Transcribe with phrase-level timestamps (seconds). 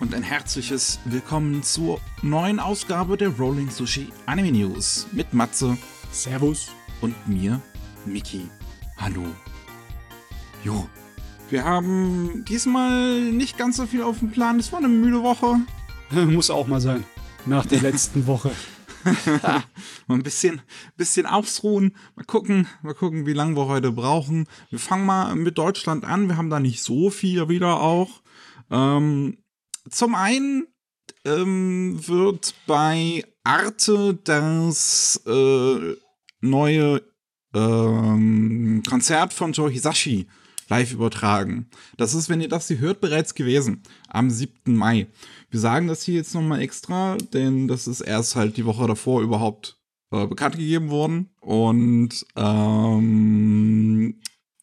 [0.00, 5.76] und ein herzliches Willkommen zur neuen Ausgabe der Rolling Sushi Anime News mit Matze
[6.10, 6.70] Servus.
[7.02, 7.60] und mir,
[8.06, 8.48] Miki.
[8.96, 9.24] Hallo.
[10.64, 10.88] Jo.
[11.50, 14.58] Wir haben diesmal nicht ganz so viel auf dem Plan.
[14.58, 15.60] Es war eine müde Woche.
[16.10, 17.04] Muss auch mal sein.
[17.44, 18.50] Nach der letzten Woche.
[20.06, 20.60] Mal ein bisschen,
[20.96, 21.96] bisschen ausruhen.
[22.16, 24.46] Mal gucken, mal gucken, wie lange wir heute brauchen.
[24.68, 26.28] Wir fangen mal mit Deutschland an.
[26.28, 28.20] Wir haben da nicht so viel wieder auch.
[28.70, 29.38] Ähm,
[29.90, 30.66] zum einen
[31.24, 35.96] ähm, wird bei Arte das äh,
[36.40, 37.02] neue
[37.54, 40.26] ähm, Konzert von Joe Hisashi
[40.68, 41.68] live übertragen.
[41.96, 43.82] Das ist, wenn ihr das hier hört, bereits gewesen.
[44.08, 44.74] Am 7.
[44.74, 45.08] Mai.
[45.50, 49.20] Wir sagen das hier jetzt nochmal extra, denn das ist erst halt die Woche davor
[49.20, 49.80] überhaupt
[50.12, 51.34] äh, bekannt gegeben worden.
[51.40, 54.20] Und ähm,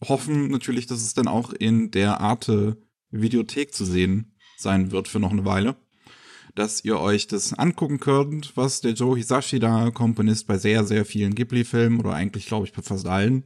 [0.08, 2.78] hoffen natürlich, dass es dann auch in der Arte
[3.12, 5.76] Videothek zu sehen sein wird für noch eine Weile.
[6.56, 11.06] Dass ihr euch das angucken könnt, was der Joe Hisashi da Komponist bei sehr, sehr
[11.06, 13.44] vielen Ghibli-Filmen oder eigentlich, glaube ich, bei fast allen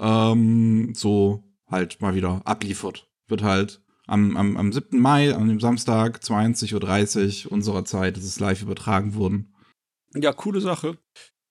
[0.00, 3.08] ähm, so halt mal wieder abliefert.
[3.28, 4.98] Wird halt am, am, am 7.
[4.98, 9.54] Mai, an dem Samstag, 20.30 Uhr unserer Zeit, ist es live übertragen worden.
[10.14, 10.98] Ja, coole Sache.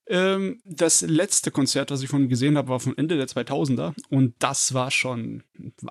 [0.06, 3.94] Ähm, das letzte Konzert, was ich von ihm gesehen habe, war vom Ende der 2000er.
[4.10, 5.44] Und das war schon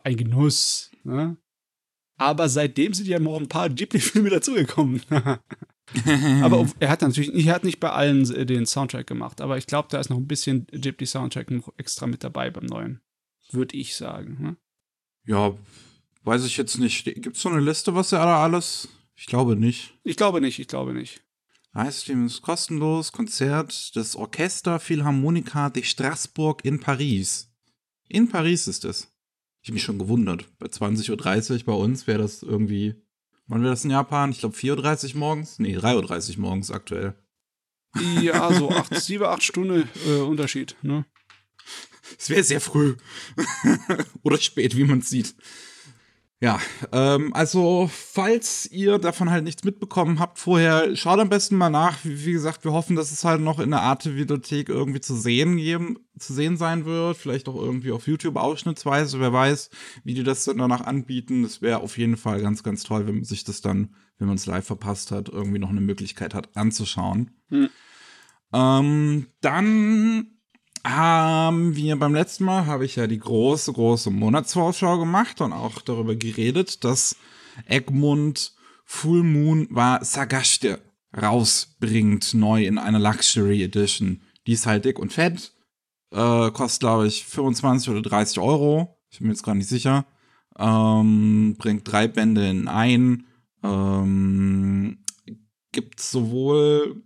[0.04, 0.92] ein Genuss.
[1.04, 1.38] Ne?
[2.20, 5.02] Aber seitdem sind ja noch ein paar Ghibli-Filme dazugekommen.
[6.44, 9.88] aber er hat natürlich, er hat nicht bei allen den Soundtrack gemacht, aber ich glaube,
[9.90, 13.02] da ist noch ein bisschen Ghibli-Soundtrack noch extra mit dabei beim neuen.
[13.52, 14.38] Würde ich sagen.
[14.40, 14.58] Ne?
[15.26, 15.58] Ja,
[16.24, 17.06] weiß ich jetzt nicht.
[17.06, 18.90] Gibt es so eine Liste, was er da alles?
[19.16, 19.94] Ich glaube nicht.
[20.04, 21.22] Ich glaube nicht, ich glaube nicht.
[21.74, 23.12] Livestream ist kostenlos.
[23.12, 27.52] Konzert des Orchester Philharmonica de Strasbourg in Paris.
[28.08, 29.12] In Paris ist es.
[29.62, 30.46] Ich habe mich schon gewundert.
[30.60, 32.96] Bei 20.30 Uhr bei uns wäre das irgendwie.
[33.48, 34.32] Wann wäre das in Japan?
[34.32, 35.60] Ich glaube 4.30 Uhr morgens?
[35.60, 37.16] Nee, 3.30 Uhr morgens aktuell.
[38.22, 41.06] Ja, so acht, sieben, acht Stunden äh, Unterschied, ne?
[42.18, 42.96] Es wäre sehr früh.
[44.24, 45.36] Oder spät, wie man sieht.
[46.42, 46.58] Ja,
[46.94, 51.98] ähm, also falls ihr davon halt nichts mitbekommen habt vorher, schaut am besten mal nach.
[52.06, 55.58] Wie, wie gesagt, wir hoffen, dass es halt noch in der Arte-Videothek irgendwie zu sehen
[55.58, 57.18] geben, zu sehen sein wird.
[57.18, 59.20] Vielleicht auch irgendwie auf YouTube ausschnittsweise.
[59.20, 59.70] Wer weiß,
[60.06, 61.44] wie die das dann danach anbieten.
[61.44, 64.38] Das wäre auf jeden Fall ganz, ganz toll, wenn man sich das dann, wenn man
[64.38, 67.32] es live verpasst hat, irgendwie noch eine Möglichkeit hat anzuschauen.
[67.50, 67.70] Hm.
[68.54, 70.39] Ähm, dann
[70.86, 75.82] haben wir beim letzten Mal, habe ich ja die große, große Monatsvorschau gemacht und auch
[75.82, 77.16] darüber geredet, dass
[77.66, 78.54] Egmont
[78.86, 80.82] Full Moon war Sagashte
[81.16, 84.22] rausbringt, neu in einer Luxury Edition.
[84.48, 85.54] Die ist halt dick und fett,
[86.12, 90.06] äh, kostet glaube ich 25 oder 30 Euro, ich bin mir jetzt gar nicht sicher.
[90.58, 93.26] Ähm, bringt drei Bände in ein,
[93.64, 95.04] ähm,
[95.72, 97.04] gibt sowohl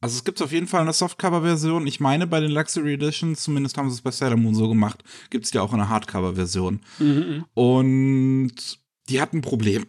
[0.00, 1.86] also es gibt auf jeden Fall eine Softcover-Version.
[1.86, 5.02] Ich meine, bei den Luxury Editions, zumindest haben sie es bei Sailor Moon so gemacht,
[5.30, 6.80] gibt es ja auch eine Hardcover-Version.
[6.98, 7.44] Mhm.
[7.54, 9.86] Und die hat ein Problem.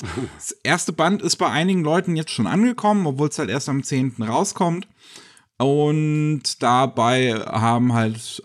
[0.36, 3.82] Das erste Band ist bei einigen Leuten jetzt schon angekommen, obwohl es halt erst am
[3.82, 4.14] 10.
[4.20, 4.86] rauskommt.
[5.58, 8.42] Und dabei haben halt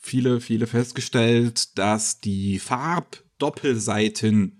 [0.00, 4.57] viele, viele festgestellt, dass die Farbdoppelseiten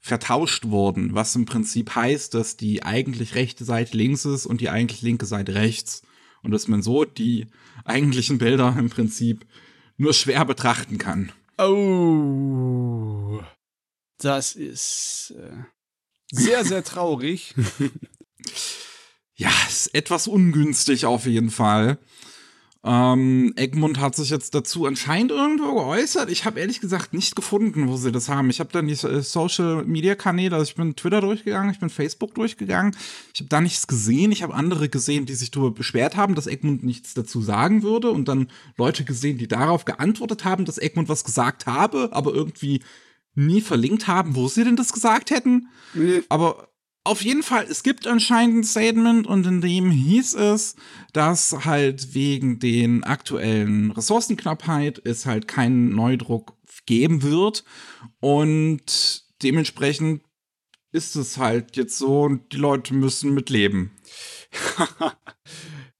[0.00, 4.70] vertauscht wurden, was im Prinzip heißt, dass die eigentlich rechte Seite links ist und die
[4.70, 6.02] eigentlich linke Seite rechts.
[6.42, 7.46] Und dass man so die
[7.84, 9.46] eigentlichen Bilder im Prinzip
[9.98, 11.32] nur schwer betrachten kann.
[11.58, 13.42] Oh.
[14.16, 15.64] Das ist äh,
[16.30, 17.54] sehr, sehr traurig.
[19.34, 21.98] ja, ist etwas ungünstig auf jeden Fall.
[22.82, 26.30] Ähm, Egmont hat sich jetzt dazu anscheinend irgendwo geäußert.
[26.30, 28.48] Ich habe ehrlich gesagt nicht gefunden, wo sie das haben.
[28.48, 32.34] Ich habe dann die Social Media Kanäle, also ich bin Twitter durchgegangen, ich bin Facebook
[32.34, 32.96] durchgegangen.
[33.34, 34.32] Ich habe da nichts gesehen.
[34.32, 38.10] Ich habe andere gesehen, die sich darüber beschwert haben, dass Egmont nichts dazu sagen würde
[38.10, 38.48] und dann
[38.78, 42.82] Leute gesehen, die darauf geantwortet haben, dass Egmont was gesagt habe, aber irgendwie
[43.34, 45.68] nie verlinkt haben, wo sie denn das gesagt hätten.
[45.92, 46.22] Nee.
[46.30, 46.68] Aber
[47.04, 50.76] auf jeden Fall, es gibt anscheinend ein Statement und in dem hieß es,
[51.12, 56.56] dass halt wegen den aktuellen Ressourcenknappheit es halt keinen Neudruck
[56.86, 57.64] geben wird
[58.20, 60.22] und dementsprechend
[60.92, 63.92] ist es halt jetzt so und die Leute müssen mitleben.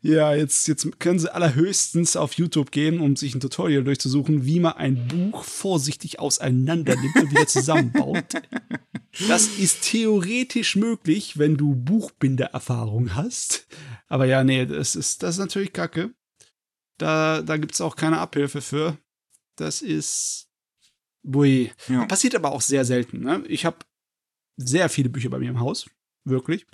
[0.02, 4.58] ja, jetzt, jetzt können sie allerhöchstens auf YouTube gehen, um sich ein Tutorial durchzusuchen, wie
[4.58, 8.24] man ein Buch vorsichtig auseinander nimmt und wieder zusammenbaut.
[9.28, 13.66] Das ist theoretisch möglich, wenn du Buchbindererfahrung hast.
[14.06, 16.14] Aber ja, nee, das ist, das ist natürlich kacke.
[16.96, 18.96] Da, da gibt es auch keine Abhilfe für.
[19.56, 20.48] Das ist.
[21.22, 21.72] Bui.
[21.88, 22.06] Ja.
[22.06, 23.20] Passiert aber auch sehr selten.
[23.20, 23.44] Ne?
[23.48, 23.78] Ich habe
[24.56, 25.90] sehr viele Bücher bei mir im Haus.
[26.24, 26.66] Wirklich.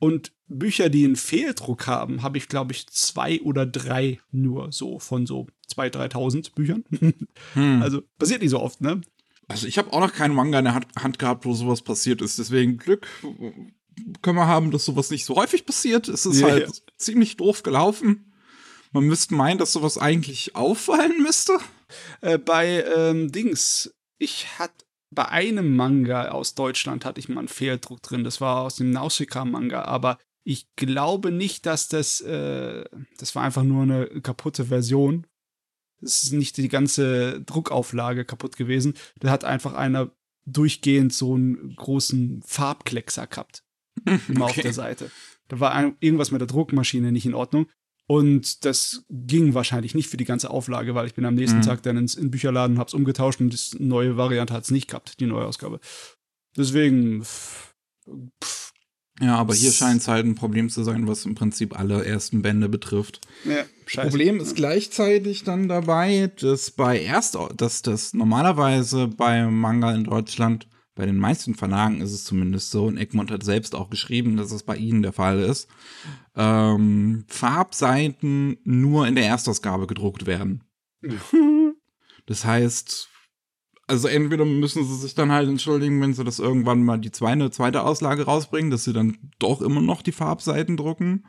[0.00, 4.98] Und Bücher, die einen Fehldruck haben, habe ich, glaube ich, zwei oder drei nur so
[4.98, 6.84] von so 2.000, 3.000 Büchern.
[7.54, 7.82] Hm.
[7.82, 9.00] Also passiert nicht so oft, ne?
[9.48, 12.38] Also ich habe auch noch keinen Manga in der Hand gehabt, wo sowas passiert ist.
[12.38, 13.08] Deswegen Glück
[14.22, 16.08] können wir haben, dass sowas nicht so häufig passiert.
[16.08, 16.72] Es ist ja, halt ja.
[16.96, 18.32] ziemlich doof gelaufen.
[18.92, 21.58] Man müsste meinen, dass sowas eigentlich auffallen müsste.
[22.20, 27.48] Äh, bei ähm, Dings, ich hatte bei einem Manga aus Deutschland hatte ich mal einen
[27.48, 28.24] Fehldruck drin.
[28.24, 32.84] Das war aus dem Nausicaa-Manga, aber ich glaube nicht, dass das, äh,
[33.18, 35.26] das war einfach nur eine kaputte Version.
[36.00, 38.94] Es ist nicht die ganze Druckauflage kaputt gewesen.
[39.18, 40.12] Da hat einfach einer
[40.46, 43.64] durchgehend so einen großen Farbkleckser gehabt.
[44.28, 44.54] Immer okay.
[44.54, 45.10] auf der Seite.
[45.48, 47.66] Da war ein, irgendwas mit der Druckmaschine nicht in Ordnung.
[48.10, 51.62] Und das ging wahrscheinlich nicht für die ganze Auflage, weil ich bin am nächsten mhm.
[51.62, 55.20] Tag dann ins in Bücherladen und hab's umgetauscht und die neue Variante hat's nicht gehabt,
[55.20, 55.78] die neue Ausgabe.
[56.56, 57.22] Deswegen.
[57.22, 57.72] Pff,
[58.42, 58.72] pff,
[59.20, 62.42] ja, aber hier scheint es halt ein Problem zu sein, was im Prinzip alle ersten
[62.42, 63.20] Bände betrifft.
[63.44, 64.08] Ja, scheiße.
[64.08, 70.66] Problem ist gleichzeitig dann dabei, dass bei erst, dass das normalerweise bei Manga in Deutschland
[71.00, 74.52] bei den meisten Verlagen ist es zumindest so, und Egmont hat selbst auch geschrieben, dass
[74.52, 75.66] es bei ihnen der Fall ist,
[76.36, 80.62] ähm, Farbseiten nur in der Erstausgabe gedruckt werden.
[82.26, 83.08] das heißt,
[83.86, 87.50] also entweder müssen sie sich dann halt entschuldigen, wenn sie das irgendwann mal die zweite,
[87.50, 91.24] zweite Auslage rausbringen, dass sie dann doch immer noch die Farbseiten drucken,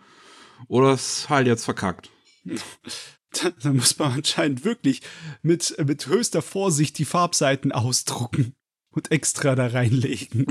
[0.67, 2.09] oder es halt jetzt verkackt.
[3.63, 5.03] Da muss man anscheinend wirklich
[5.41, 8.55] mit, mit höchster Vorsicht die Farbseiten ausdrucken
[8.91, 10.45] und extra da reinlegen.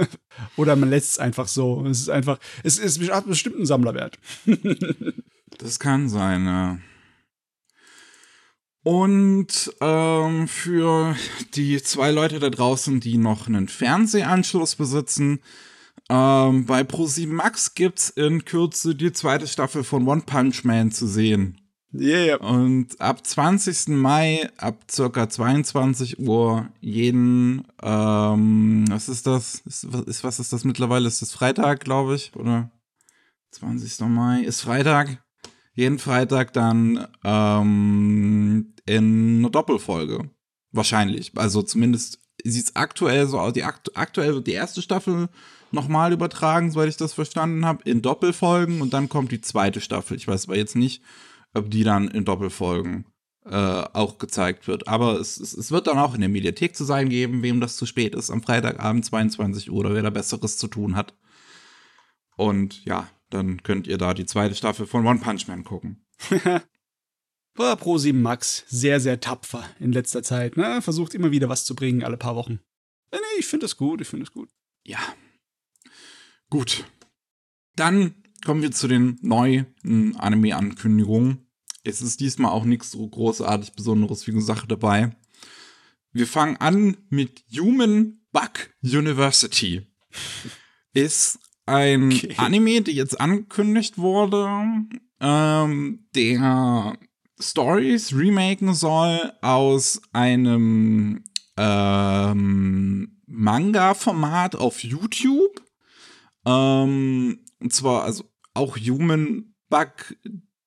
[0.56, 1.84] Oder man lässt es einfach so.
[1.86, 4.18] Es ist einfach, es ist hat bestimmt einen Sammlerwert.
[5.58, 6.78] das kann sein, ja.
[8.82, 11.14] Und ähm, für
[11.54, 15.40] die zwei Leute da draußen, die noch einen Fernsehanschluss besitzen,
[16.08, 21.06] ähm, bei Pro7 Max gibt's in Kürze die zweite Staffel von One Punch Man zu
[21.06, 21.60] sehen.
[21.92, 22.36] Yeah.
[22.36, 23.88] Und ab 20.
[23.88, 29.62] Mai, ab circa 22 Uhr, jeden, ähm, was ist das?
[29.66, 31.08] Ist, ist, was ist das mittlerweile?
[31.08, 32.34] Ist das Freitag, glaube ich?
[32.36, 32.70] Oder
[33.50, 34.06] 20.
[34.08, 35.22] Mai ist Freitag.
[35.74, 40.30] Jeden Freitag dann ähm, in einer Doppelfolge.
[40.72, 41.32] Wahrscheinlich.
[41.36, 43.52] Also zumindest sieht es aktuell so aus.
[43.52, 45.28] Die akt aktuell wird die erste Staffel
[45.72, 50.16] nochmal übertragen, soweit ich das verstanden habe, in Doppelfolgen und dann kommt die zweite Staffel.
[50.16, 51.02] Ich weiß aber jetzt nicht,
[51.54, 53.06] ob die dann in Doppelfolgen
[53.44, 54.88] äh, auch gezeigt wird.
[54.88, 57.76] Aber es, es, es, wird dann auch in der Mediathek zu sein geben, wem das
[57.76, 61.14] zu spät ist, am Freitagabend 22 Uhr oder wer da Besseres zu tun hat.
[62.36, 66.04] Und ja, dann könnt ihr da die zweite Staffel von One Punch Man gucken.
[67.54, 70.56] War Pro 7 Max sehr, sehr tapfer in letzter Zeit.
[70.56, 70.80] Ne?
[70.82, 72.60] Versucht immer wieder was zu bringen, alle paar Wochen.
[73.12, 74.48] Nee, ich finde es gut, ich finde es gut.
[74.86, 75.00] Ja.
[76.48, 76.84] Gut.
[77.76, 79.66] Dann kommen wir zu den neuen
[80.16, 81.46] Anime-Ankündigungen.
[81.84, 85.16] Es ist diesmal auch nichts so großartig Besonderes wie eine Sache dabei.
[86.12, 89.86] Wir fangen an mit Human Bug University.
[90.92, 92.34] Ist ein okay.
[92.36, 94.48] Anime, der jetzt angekündigt wurde,
[95.20, 96.98] ähm, der
[97.38, 101.24] Stories remaken soll aus einem
[101.56, 105.62] ähm, Manga-Format auf YouTube.
[106.44, 110.16] Ähm, und zwar, also auch Human Bug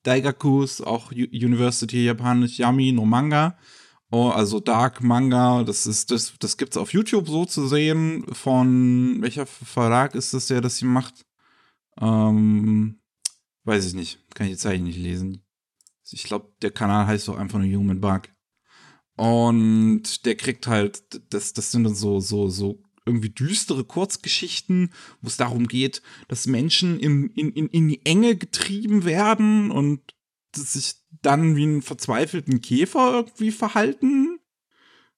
[0.04, 3.58] Daigakus, auch University Japanisch Yami no Manga.
[4.12, 9.22] Oh, also Dark Manga, das ist das das gibt's auf YouTube so zu sehen von
[9.22, 11.26] welcher Verlag ist das der das hier macht?
[12.00, 13.00] Ähm,
[13.64, 15.44] weiß ich nicht, kann ich die Zeichen nicht lesen.
[16.12, 18.24] Ich glaube, der Kanal heißt doch einfach nur Human Bug.
[19.16, 25.28] Und der kriegt halt das das sind dann so so so irgendwie düstere Kurzgeschichten, wo
[25.28, 30.02] es darum geht, dass Menschen in, in, in, die Enge getrieben werden und
[30.56, 34.40] sich dann wie einen verzweifelten Käfer irgendwie verhalten.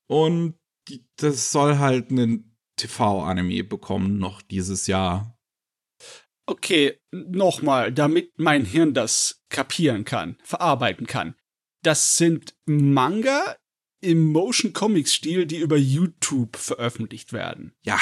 [0.08, 0.56] Und
[0.88, 5.38] die, das soll halt einen TV-Anime bekommen noch dieses Jahr.
[6.48, 11.36] Okay, nochmal, damit mein Hirn das kapieren kann, verarbeiten kann.
[11.82, 13.56] Das sind Manga
[14.05, 17.74] im Motion Comics Stil, die über YouTube veröffentlicht werden.
[17.83, 18.00] Ja.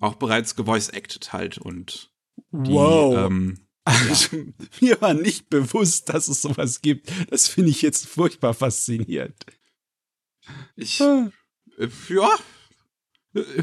[0.00, 2.10] Auch bereits gevoice acted halt und
[2.50, 3.16] die, wow.
[3.16, 4.44] Ähm, also, ja.
[4.80, 7.10] mir war nicht bewusst, dass es sowas gibt.
[7.30, 9.46] Das finde ich jetzt furchtbar faszinierend.
[10.76, 11.30] Ich, ah.
[11.78, 12.30] äh, ja,
[13.34, 13.62] äh,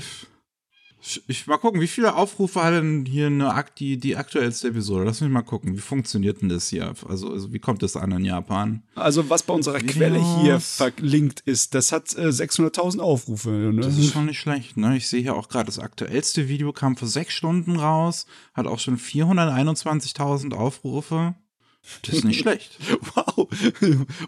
[1.03, 5.05] Ich, ich mal gucken, wie viele Aufrufe hat denn hier eine, die, die aktuellste Episode?
[5.05, 6.93] Lass mich mal gucken, wie funktioniert denn das hier?
[7.08, 8.84] Also, also wie kommt das an in Japan?
[8.93, 9.96] Also, was bei unserer Videos.
[9.96, 13.50] Quelle hier verlinkt ist, das hat äh, 600.000 Aufrufe.
[13.50, 13.81] Ne?
[13.81, 14.96] Das ist schon nicht schlecht, ne?
[14.96, 18.79] Ich sehe hier auch gerade, das aktuellste Video kam vor sechs Stunden raus, hat auch
[18.79, 21.34] schon 421.000 Aufrufe.
[22.03, 22.77] Das ist nicht schlecht.
[23.15, 23.48] wow.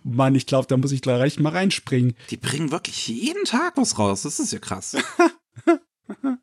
[0.04, 2.16] Mann, ich glaube, da muss ich gleich mal reinspringen.
[2.32, 4.24] Die bringen wirklich jeden Tag was raus.
[4.24, 4.98] Das ist ja krass.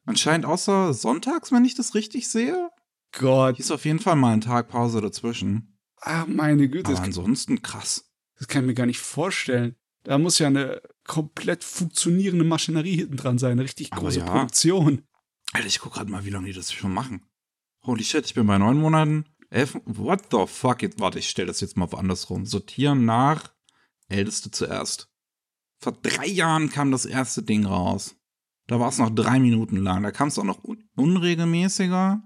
[0.04, 2.70] Anscheinend außer sonntags, wenn ich das richtig sehe.
[3.12, 3.56] Gott.
[3.56, 5.78] Hier ist auf jeden Fall mal ein Tag Pause dazwischen.
[6.00, 6.92] Ach, meine Güte.
[6.92, 8.10] Aber ansonsten krass.
[8.38, 9.76] das kann ich mir gar nicht vorstellen.
[10.04, 13.52] Da muss ja eine komplett funktionierende Maschinerie hinten dran sein.
[13.52, 14.24] Eine richtig große ja.
[14.24, 15.02] Produktion.
[15.52, 17.26] Alter, ich guck gerade mal, wie lange die das schon machen.
[17.84, 19.26] Holy shit, ich bin bei neun Monaten.
[19.50, 20.82] Elf, what the fuck?
[20.82, 22.46] Jetzt, warte, ich stelle das jetzt mal woanders rum.
[22.46, 23.52] Sortieren nach
[24.08, 25.10] Älteste zuerst.
[25.78, 28.16] Vor drei Jahren kam das erste Ding raus.
[28.70, 30.04] Da war es noch drei Minuten lang.
[30.04, 32.22] Da kam es auch noch un unregelmäßiger.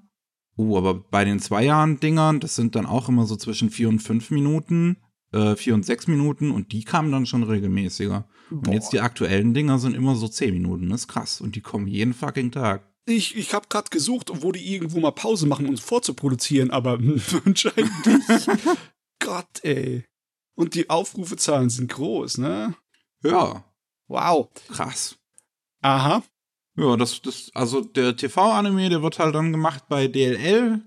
[0.56, 3.88] Oh, aber bei den zwei Jahren Dingern, das sind dann auch immer so zwischen vier
[3.88, 4.98] und fünf Minuten,
[5.32, 8.28] äh, vier und sechs Minuten und die kamen dann schon regelmäßiger.
[8.50, 10.90] Und jetzt die aktuellen Dinger sind immer so zehn Minuten.
[10.90, 11.40] Das ist krass.
[11.40, 12.92] Und die kommen jeden fucking Tag.
[13.06, 16.98] Ich, ich habe gerade gesucht, wo die irgendwo mal Pause machen, um vorzuproduzieren, aber
[17.46, 18.50] anscheinend nicht.
[19.18, 20.04] Gott, ey.
[20.56, 22.74] Und die Aufrufezahlen sind groß, ne?
[23.22, 23.64] Ja,
[24.08, 24.50] Wow.
[24.68, 25.16] krass.
[25.80, 26.22] Aha.
[26.76, 30.82] Ja, das, das, also der TV-Anime, der wird halt dann gemacht bei DLL,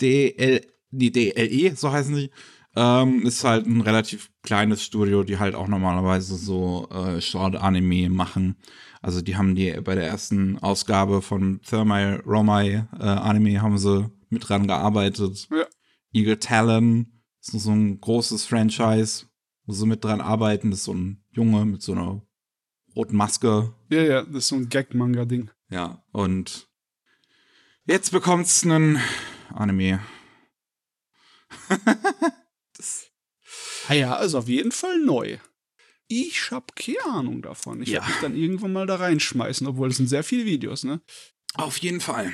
[0.00, 0.60] DL,
[0.90, 2.30] die DLE, so heißen sie.
[2.74, 8.56] Ähm, ist halt ein relativ kleines Studio, die halt auch normalerweise so äh, Short-Anime machen.
[9.02, 14.10] Also die haben die bei der ersten Ausgabe von Thermai Romai äh, Anime haben sie
[14.30, 15.48] mit dran gearbeitet.
[15.50, 15.66] Ja.
[16.12, 19.26] Eagle Talon ist so ein großes Franchise,
[19.66, 20.70] wo sie mit dran arbeiten.
[20.70, 22.22] Das ist so ein Junge mit so einer
[22.96, 25.50] roten Maske, Ja, ja, das ist so ein Gag-Manga-Ding.
[25.70, 26.68] ja, und
[27.86, 29.00] jetzt bekommt's einen
[29.54, 30.00] Anime.
[32.76, 33.06] das,
[33.88, 35.38] Ah ja, ist auf jeden Fall neu.
[36.08, 37.82] Ich hab keine Ahnung davon.
[37.82, 38.00] Ich Ja.
[38.00, 41.00] werde mich dann irgendwann mal da reinschmeißen, obwohl es sind sehr viele Videos, ne?
[41.54, 42.32] auf jeden Fall.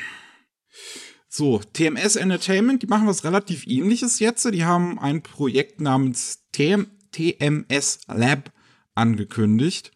[1.28, 4.44] So, TMS Entertainment, die machen was relativ ähnliches jetzt.
[4.52, 8.52] Die haben ein Projekt namens TM, TMS Lab
[8.94, 9.90] angekündigt,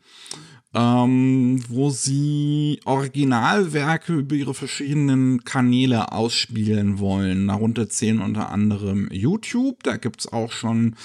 [0.75, 7.49] ähm, wo sie Originalwerke über ihre verschiedenen Kanäle ausspielen wollen.
[7.49, 10.97] Darunter zählen unter anderem YouTube, da gibt's auch schon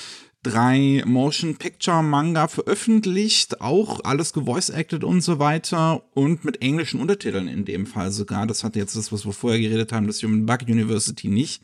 [0.44, 7.48] drei Motion Picture Manga veröffentlicht, auch alles gevoice-acted und so weiter und mit englischen Untertiteln
[7.50, 8.48] in dem Fall sogar.
[8.48, 11.62] Das hat jetzt das, was wir vorher geredet haben, das Human Bug University nicht.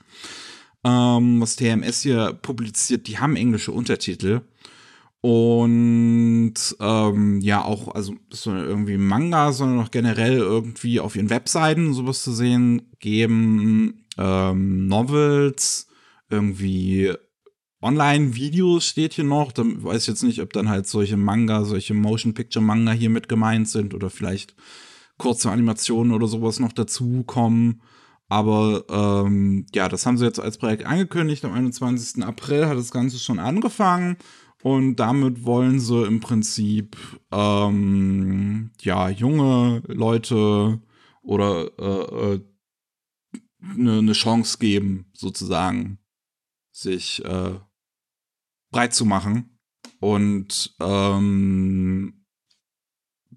[0.83, 4.41] Ähm, was TMS hier publiziert, die haben englische Untertitel.
[5.25, 11.93] Und ähm, ja, auch, also so irgendwie Manga, sondern auch generell irgendwie auf ihren Webseiten
[11.93, 15.87] sowas zu sehen geben, ähm, Novels,
[16.29, 17.13] irgendwie
[17.81, 19.53] Online-Videos steht hier noch.
[19.53, 23.69] Da weiß ich jetzt nicht, ob dann halt solche Manga, solche Motion-Picture-Manga hier mit gemeint
[23.69, 24.55] sind oder vielleicht
[25.17, 27.81] kurze Animationen oder sowas noch dazukommen.
[28.27, 31.45] Aber ähm, ja, das haben sie jetzt als Projekt angekündigt.
[31.45, 32.25] Am 21.
[32.25, 34.17] April hat das Ganze schon angefangen.
[34.63, 36.95] Und damit wollen sie im Prinzip
[37.33, 40.81] ähm, ja junge Leute
[41.21, 42.41] oder äh, äh,
[43.61, 45.99] eine ne Chance geben, sozusagen,
[46.71, 47.59] sich äh,
[48.71, 49.59] breit zu machen
[49.99, 52.25] und ähm,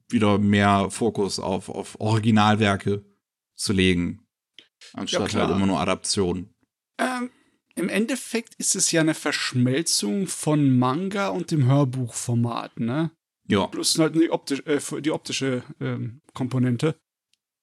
[0.09, 3.05] wieder mehr Fokus auf, auf Originalwerke
[3.57, 4.25] zu legen,
[4.93, 5.49] anstatt klar.
[5.49, 6.55] halt immer nur Adaptionen.
[6.99, 7.31] Ähm,
[7.77, 13.11] Im Endeffekt ist es ja eine Verschmelzung von Manga und dem Hörbuchformat, ne?
[13.49, 16.97] Ja, Plus halt die, optisch, äh, die optische ähm, Komponente.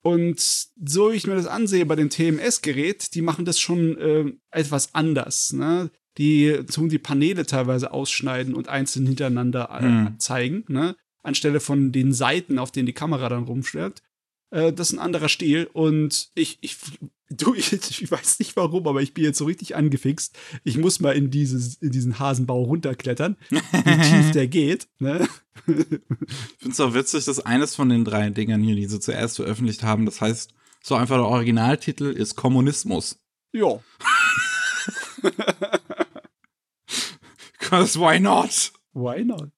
[0.02, 4.42] Und so wie ich mir das ansehe bei dem TMS-Gerät, die machen das schon ähm,
[4.52, 5.52] etwas anders.
[5.54, 5.92] Ne?
[6.18, 10.20] Die tun die Paneele teilweise ausschneiden und einzeln hintereinander äh, Hm.
[10.20, 10.96] zeigen, ne?
[11.24, 14.04] anstelle von den Seiten, auf denen die Kamera dann rumschwirrt.
[14.52, 16.78] Äh, das ist ein anderer Stil und ich, ich,
[17.38, 17.72] du, ich,
[18.12, 20.38] weiß nicht warum, aber ich bin jetzt so richtig angefixt.
[20.64, 24.88] Ich muss mal in, dieses, in diesen Hasenbau runterklettern, wie tief der geht.
[25.00, 25.28] Ne?
[25.68, 29.36] Ich finde es auch witzig, dass eines von den drei Dingern hier, die sie zuerst
[29.38, 33.20] veröffentlicht haben, das heißt, so einfach der Originaltitel ist Kommunismus.
[33.52, 33.80] ja.
[37.60, 38.72] Because why not?
[38.94, 39.50] Why not?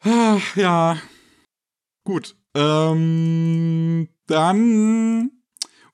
[0.00, 0.98] Ah, Ja.
[2.04, 2.36] Gut.
[2.54, 5.30] Ähm, dann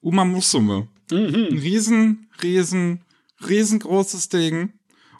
[0.02, 0.88] Uma Musume.
[1.10, 1.58] Ein Mhm.
[1.58, 3.04] riesen, riesen,
[3.48, 4.74] riesengroßes Ding.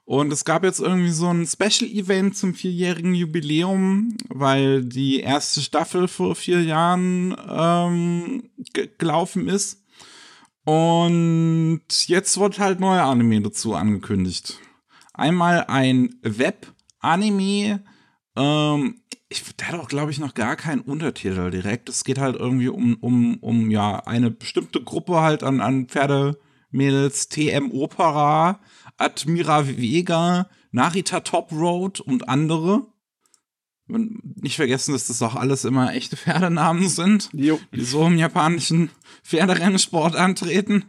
[0.05, 6.09] Und es gab jetzt irgendwie so ein Special-Event zum vierjährigen Jubiläum, weil die erste Staffel
[6.09, 8.51] vor vier Jahren ähm,
[8.99, 9.85] gelaufen ist.
[10.65, 14.59] Und jetzt wird halt neuer Anime dazu angekündigt.
[15.15, 17.85] Einmal ein Web-Anime,
[18.37, 19.02] ähm,
[19.33, 21.89] ich, der hat auch, glaube ich, noch gar keinen Untertitel direkt.
[21.89, 27.29] Es geht halt irgendwie um, um, um ja, eine bestimmte Gruppe halt an, an Pferdemädels,
[27.29, 28.61] TM Opera,
[28.97, 32.87] Admira Vega, Narita Top Road und andere.
[33.89, 37.59] Und nicht vergessen, dass das auch alles immer echte Pferdenamen sind, Jo.
[37.75, 38.91] die so im japanischen
[39.25, 40.85] Pferderennsport antreten.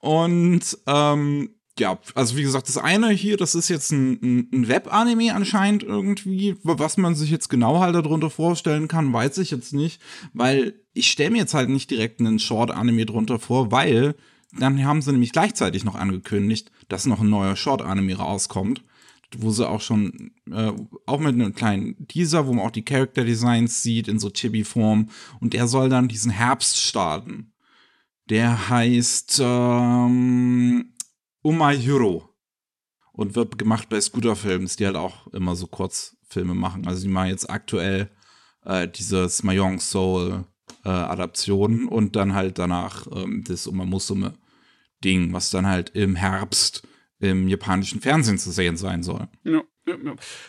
[0.00, 5.34] Und ähm, ja, also wie gesagt, das eine hier, das ist jetzt ein, ein, Web-Anime
[5.34, 6.56] anscheinend irgendwie.
[6.62, 10.00] Was man sich jetzt genau halt darunter vorstellen kann, weiß ich jetzt nicht,
[10.32, 14.14] weil ich stelle mir jetzt halt nicht direkt einen Short-Anime drunter vor, weil
[14.58, 18.82] dann haben sie nämlich gleichzeitig noch angekündigt, dass noch ein neuer Short-Anime rauskommt,
[19.36, 20.72] wo sie auch schon, äh,
[21.04, 25.52] auch mit einem kleinen Teaser, wo man auch die Character-Designs sieht in so Chibi-Form und
[25.52, 27.52] der soll dann diesen Herbst starten.
[28.30, 30.92] Der heißt ähm,
[31.46, 32.28] Umai Hiro
[33.12, 36.88] und wird gemacht bei Scooter Films, die halt auch immer so Kurzfilme machen.
[36.88, 38.10] Also die machen jetzt aktuell
[38.64, 40.44] äh, dieses Mayong Soul
[40.84, 44.34] äh, Adaption und dann halt danach ähm, das Umamusume
[45.04, 46.82] Ding, was dann halt im Herbst
[47.20, 49.28] im japanischen Fernsehen zu sehen sein soll.
[49.44, 49.62] Ja.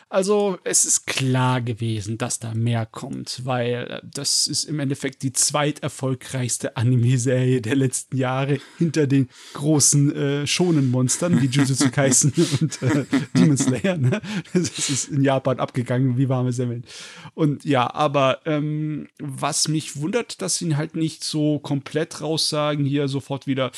[0.10, 5.22] Also es ist klar gewesen, dass da mehr kommt, weil äh, das ist im Endeffekt
[5.22, 12.82] die zweiterfolgreichste Anime-Serie der letzten Jahre hinter den großen äh, Shonen-Monstern wie Jujutsu Kaisen und
[12.82, 13.98] äh, Demon Slayer.
[13.98, 14.22] Ne?
[14.53, 16.84] Das ist in Japan abgegangen wie warme Semmeln.
[17.34, 23.08] Und ja, aber ähm, was mich wundert, dass sie halt nicht so komplett raussagen, hier
[23.08, 23.72] sofort wieder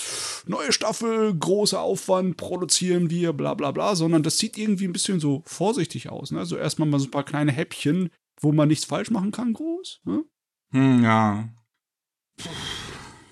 [0.47, 5.19] neue Staffel, großer Aufwand, produzieren wir, bla bla bla, sondern das sieht irgendwie ein bisschen
[5.19, 6.32] so vorsichtig aus.
[6.32, 6.39] Ne?
[6.39, 8.10] Also erstmal mal so ein paar kleine Häppchen,
[8.41, 10.01] wo man nichts falsch machen kann, groß.
[10.06, 10.24] Ne?
[10.72, 11.50] Hm, ja.
[12.38, 12.50] Puh,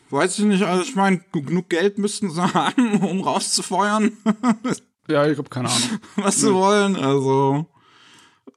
[0.10, 4.12] Weiß ich nicht, also ich meine, genug Geld müssten sie haben, um rauszufeuern,
[5.10, 6.00] Ja, ich habe keine Ahnung.
[6.18, 6.98] was sie wollen.
[6.98, 7.66] Also,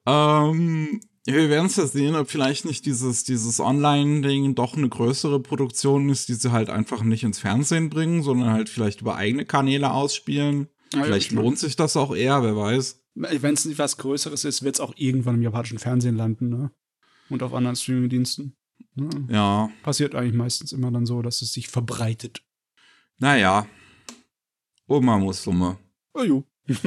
[0.04, 5.38] ähm, wir werden es ja sehen, ob vielleicht nicht dieses, dieses Online-Ding doch eine größere
[5.38, 9.44] Produktion ist, die sie halt einfach nicht ins Fernsehen bringen, sondern halt vielleicht über eigene
[9.44, 10.68] Kanäle ausspielen.
[10.92, 12.99] Ja, vielleicht ja, lohnt sich das auch eher, wer weiß.
[13.20, 16.70] Wenn es nicht was Größeres ist, wird es auch irgendwann im japanischen Fernsehen landen, ne?
[17.28, 18.56] Und auf anderen Streaming-Diensten.
[18.94, 19.10] Ne?
[19.30, 22.42] Ja, Passiert eigentlich meistens immer dann so, dass es sich verbreitet.
[23.18, 23.66] naja.
[24.88, 25.78] Oma muss Summe.
[26.14, 26.44] Oh jo.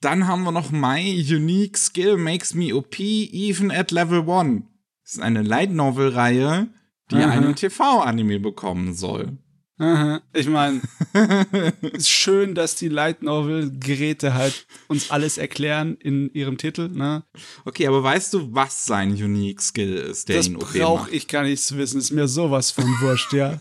[0.00, 4.64] Dann haben wir noch My Unique Skill Makes Me OP Even at Level 1.
[5.04, 6.68] Das ist eine Light Novel Reihe,
[7.10, 9.36] die einen TV-Anime bekommen soll.
[10.32, 10.80] Ich meine,
[11.92, 17.24] ist schön, dass die Light Novel Geräte halt uns alles erklären in ihrem Titel, ne?
[17.64, 21.12] Okay, aber weißt du, was sein Unique Skill ist, der das ihn OP brauche macht?
[21.12, 21.98] ich gar nicht zu wissen.
[21.98, 23.58] Ist mir sowas von wurscht, ja.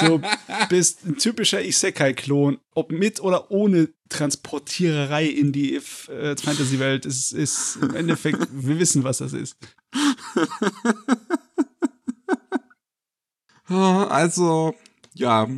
[0.00, 0.20] Du
[0.68, 2.58] bist ein typischer Isekai-Klon.
[2.74, 9.04] Ob mit oder ohne Transportiererei in die äh, Fantasy-Welt, ist, ist im Endeffekt, wir wissen,
[9.04, 9.56] was das ist.
[13.68, 14.74] Also,
[15.22, 15.48] ja,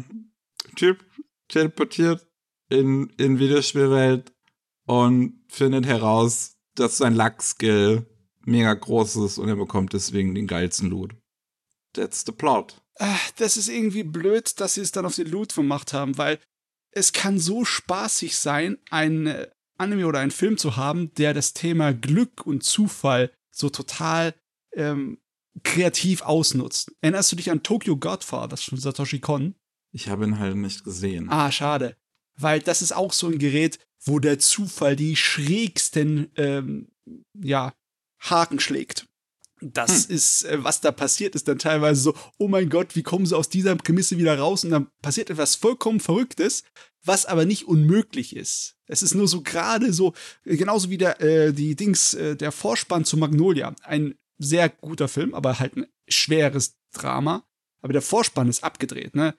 [0.76, 1.04] Typ
[1.48, 2.26] teleportiert
[2.68, 4.32] in, in Videospielwelt
[4.86, 8.06] und findet heraus, dass sein Luck-Skill
[8.42, 11.14] mega groß ist und er bekommt deswegen den geilsten Loot.
[11.92, 12.82] That's the plot.
[12.98, 16.38] Ah, Das ist irgendwie blöd, dass sie es dann auf den Loot gemacht haben, weil
[16.90, 19.46] es kann so spaßig sein, ein
[19.78, 24.34] Anime oder einen Film zu haben, der das Thema Glück und Zufall so total
[24.72, 25.18] ähm,
[25.62, 26.92] kreativ ausnutzt.
[27.00, 29.54] Erinnerst du dich an Tokyo Godfather von Satoshi Kon?
[29.92, 31.30] Ich habe ihn halt nicht gesehen.
[31.30, 31.96] Ah, schade.
[32.36, 36.88] Weil das ist auch so ein Gerät, wo der Zufall die schrägsten ähm,
[37.40, 37.72] ja,
[38.18, 39.06] Haken schlägt.
[39.60, 43.24] Das ist, äh, was da passiert, ist dann teilweise so, oh mein Gott, wie kommen
[43.24, 44.64] sie aus dieser Prämisse wieder raus?
[44.64, 46.64] Und dann passiert etwas vollkommen Verrücktes,
[47.04, 48.76] was aber nicht unmöglich ist.
[48.86, 50.12] Es ist nur so gerade so,
[50.44, 53.74] genauso wie der, äh, die Dings, äh, der Vorspann zu Magnolia.
[53.82, 57.44] Ein sehr guter Film, aber halt ein schweres Drama.
[57.80, 59.34] Aber der Vorspann ist abgedreht, ne?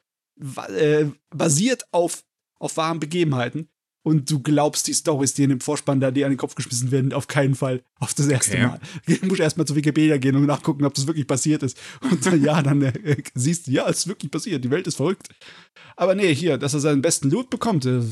[0.70, 2.24] Äh, basiert auf,
[2.60, 3.70] auf wahren Begebenheiten.
[4.06, 6.92] Und du glaubst die Storys, die in dem Vorspann da dir an den Kopf geschmissen
[6.92, 7.82] werden, auf keinen Fall.
[8.00, 8.68] Auf das erste Okay.
[8.68, 8.80] Mal.
[9.20, 11.76] Du musst erstmal zu Wikipedia gehen und nachgucken, ob das wirklich passiert ist.
[12.02, 14.64] Und dann, ja, dann äh, siehst du, ja, es ist wirklich passiert.
[14.64, 15.30] Die Welt ist verrückt.
[15.96, 18.04] Aber nee, hier, dass er seinen besten Loot bekommt, äh,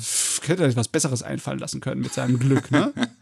[0.47, 2.91] hätte er sich was Besseres einfallen lassen können mit seinem Glück, ne?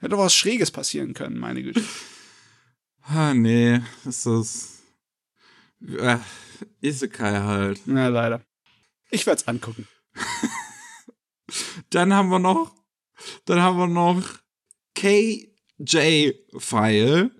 [0.00, 1.80] hätte doch was Schräges passieren können, meine Güte.
[3.06, 4.82] Ah, nee, ist das.
[5.86, 6.18] Äh,
[6.80, 7.82] Isekai halt.
[7.84, 8.40] Na, leider.
[9.10, 9.86] Ich werde es angucken.
[11.90, 12.74] Dann haben wir noch,
[13.44, 14.22] dann haben wir noch
[14.94, 15.50] KJ-File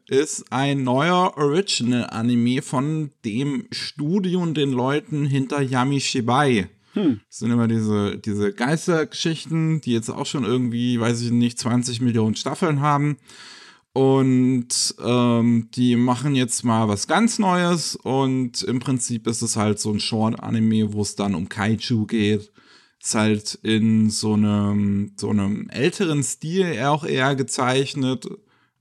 [0.07, 6.68] ist ein neuer Original-Anime von dem Studio und den Leuten hinter Yami Shibai.
[6.92, 7.20] Hm.
[7.29, 12.00] Das sind immer diese, diese Geistergeschichten, die jetzt auch schon irgendwie, weiß ich nicht, 20
[12.00, 13.16] Millionen Staffeln haben.
[13.94, 19.78] Und ähm, die machen jetzt mal was ganz Neues und im Prinzip ist es halt
[19.78, 22.50] so ein Short-Anime, wo es dann um Kaiju geht.
[23.00, 28.26] Ist halt in so einem, so einem älteren Stil auch eher gezeichnet.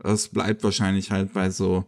[0.04, 1.86] Es bleibt wahrscheinlich halt bei so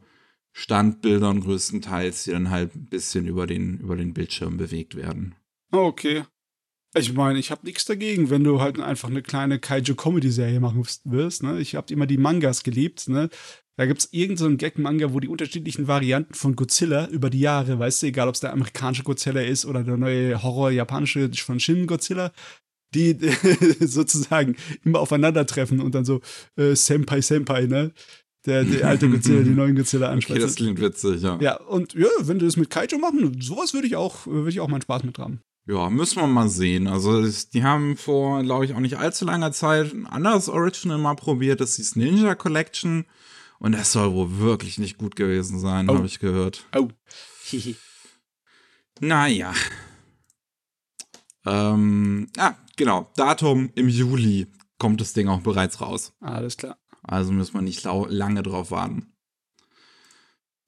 [0.52, 5.34] Standbildern größtenteils, die dann halt ein bisschen über den, über den Bildschirm bewegt werden.
[5.72, 6.26] Okay.
[6.98, 11.44] Ich meine, ich habe nichts dagegen, wenn du halt einfach eine kleine Kaiju-Comedy-Serie machen wirst.
[11.44, 11.60] Ne?
[11.60, 13.10] Ich habe immer die Mangas geliebt.
[13.10, 13.30] Ne?
[13.78, 18.04] Da gibt's irgendeinen so Gag-Manga, wo die unterschiedlichen Varianten von Godzilla über die Jahre, weißt
[18.04, 22.32] du, egal ob es der amerikanische Godzilla ist oder der neue Horror-japanische von Shin Godzilla,
[22.94, 23.18] die
[23.82, 24.56] sozusagen
[24.86, 26.22] immer aufeinandertreffen und dann so
[26.56, 27.92] äh, Senpai Senpai, ne?
[28.46, 30.42] Der, der alte Godzilla, die neuen Godzilla Okay, ansprechen.
[30.42, 31.40] das klingt witzig, ja.
[31.42, 34.60] ja, und ja, wenn du das mit Kaiju machen, sowas würde ich auch, würde ich
[34.60, 35.42] auch meinen Spaß mit haben.
[35.68, 36.88] Ja, müssen wir mal sehen.
[36.88, 40.98] Also, es- die haben vor, glaube ich, auch nicht allzu langer Zeit ein anderes Original
[41.00, 41.60] mal probiert.
[41.60, 43.06] Das hieß Ninja Collection.
[43.58, 45.96] Und das soll wohl wirklich nicht gut gewesen sein, Oh.
[45.96, 46.66] habe ich gehört.
[46.76, 46.90] Oh.
[49.00, 49.54] Naja.
[51.46, 53.12] Ähm, ah, genau.
[53.16, 54.48] Datum im Juli
[54.78, 56.14] kommt das Ding auch bereits raus.
[56.20, 56.78] Alles klar.
[57.04, 59.14] Also müssen wir nicht lange drauf warten.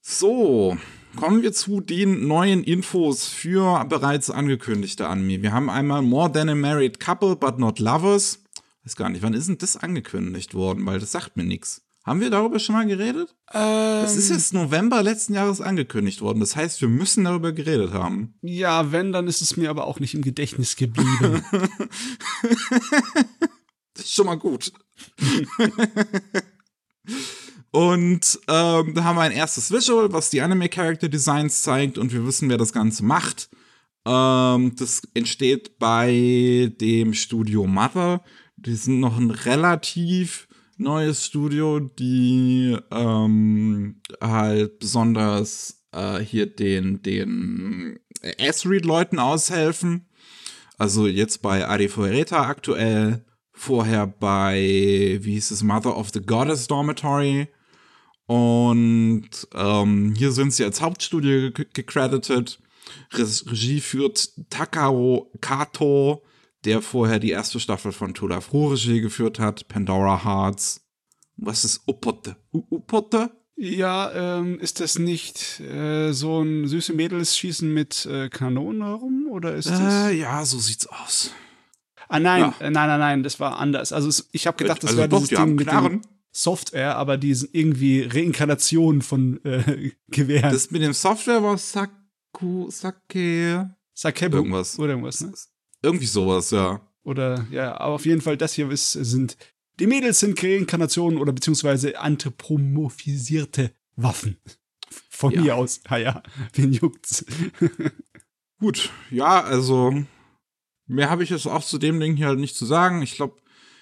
[0.01, 0.77] So,
[1.17, 5.41] kommen wir zu den neuen Infos für bereits angekündigte Anime.
[5.41, 8.43] Wir haben einmal More Than a Married Couple, but not Lovers.
[8.85, 10.85] Weiß gar nicht, wann ist denn das angekündigt worden?
[10.85, 11.81] Weil das sagt mir nichts.
[12.05, 13.35] Haben wir darüber schon mal geredet?
[13.53, 16.39] Ähm, Es ist jetzt November letzten Jahres angekündigt worden.
[16.39, 18.35] Das heißt, wir müssen darüber geredet haben.
[18.41, 21.43] Ja, wenn, dann ist es mir aber auch nicht im Gedächtnis geblieben.
[23.93, 24.71] Das ist schon mal gut.
[27.77, 32.11] und ähm, da haben wir ein erstes Visual, was die Anime Character Designs zeigt und
[32.11, 33.51] wir wissen, wer das Ganze macht.
[34.03, 38.23] Ähm, das entsteht bei dem Studio Mother.
[38.55, 47.99] Die sind noch ein relativ neues Studio, die ähm, halt besonders äh, hier den, den
[48.23, 50.07] S-Read-Leuten aushelfen.
[50.79, 56.65] Also jetzt bei Adi Fuereta aktuell, vorher bei, wie hieß es, Mother of the Goddess
[56.65, 57.49] Dormitory.
[58.27, 62.59] Und ähm, hier sind sie als Hauptstudio ge gecredited.
[63.13, 66.23] Re Regie führt Takao Kato,
[66.65, 70.85] der vorher die erste Staffel von To Love Ru Regie geführt hat, Pandora Hearts.
[71.37, 72.35] Was ist Upote?
[72.53, 73.31] U Upote?
[73.57, 79.27] ja, ähm, ist das nicht äh, so ein süße Mädels schießen mit äh, Kanonen herum?
[79.31, 80.09] Oder ist das.
[80.09, 81.31] Äh, ja, so sieht's aus.
[82.07, 82.53] ah, nein, ja.
[82.59, 83.91] äh, nein, nein, nein, das war anders.
[83.93, 86.01] Also, ich habe gedacht, das Also wäre die Ding mit Knarren.
[86.01, 90.51] dem Software, aber die sind irgendwie Reinkarnationen von äh, Gewehren.
[90.51, 94.77] Das mit dem Software war Saku, Sake, Sakebu irgendwas.
[94.77, 95.33] oder irgendwas, ne?
[95.81, 96.79] Irgendwie sowas, ja.
[97.03, 99.35] Oder ja, aber auf jeden Fall, das hier ist, sind.
[99.79, 104.37] Die Mädels sind Reinkarnationen oder beziehungsweise anthropomorphisierte Waffen.
[105.09, 105.41] Von Ja.
[105.41, 105.81] mir aus.
[105.87, 106.21] Ah ja,
[106.53, 107.25] wen juckt's?
[108.59, 110.03] Gut, ja, also
[110.85, 113.01] mehr habe ich jetzt auch zu dem Ding hier halt nicht zu sagen.
[113.01, 113.37] Ich glaube,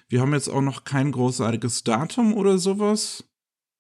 [0.07, 3.23] wir haben jetzt auch noch kein großartiges Datum oder sowas.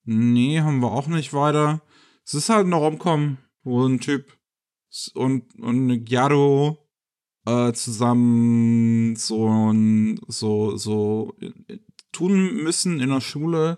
[0.03, 1.81] Nee, haben wir auch nicht weiter.
[2.25, 4.37] Es ist halt ein Romcom, wo ein Typ
[5.13, 6.77] und, und eine Gyaro
[7.45, 9.73] äh, zusammen so,
[10.27, 11.79] so, so äh,
[12.11, 13.77] tun müssen in der Schule,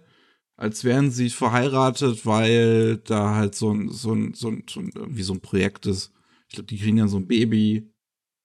[0.56, 4.92] als wären sie verheiratet, weil da halt so ein, so ein, so ein, so ein
[4.96, 6.14] irgendwie so ein Projekt ist.
[6.48, 7.94] Ich glaube, die kriegen ja so ein Baby,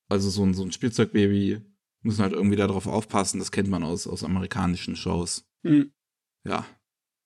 [0.09, 1.61] also so ein, so ein Spielzeugbaby,
[2.03, 3.39] müssen halt irgendwie darauf aufpassen.
[3.39, 5.45] Das kennt man aus, aus amerikanischen Shows.
[5.65, 5.93] Hm.
[6.45, 6.67] Ja,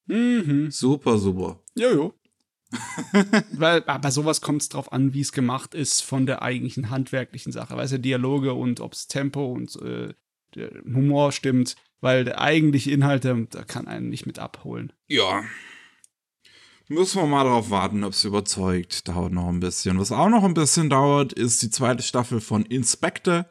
[0.08, 0.70] Mhm.
[0.70, 1.60] super, super.
[1.74, 2.14] Jojo.
[3.52, 7.52] Weil bei sowas kommt es drauf an, wie es gemacht ist von der eigentlichen handwerklichen
[7.52, 7.76] Sache.
[7.76, 10.14] Weißt du, Dialoge und ob's Tempo und äh,
[10.84, 11.76] Humor stimmt.
[12.00, 14.92] Weil der eigentliche Inhalt, der, der kann einen nicht mit abholen.
[15.08, 15.42] Ja.
[16.88, 19.08] Müssen wir mal drauf warten, ob es überzeugt.
[19.08, 19.98] Dauert noch ein bisschen.
[19.98, 23.46] Was auch noch ein bisschen dauert, ist die zweite Staffel von Inspector.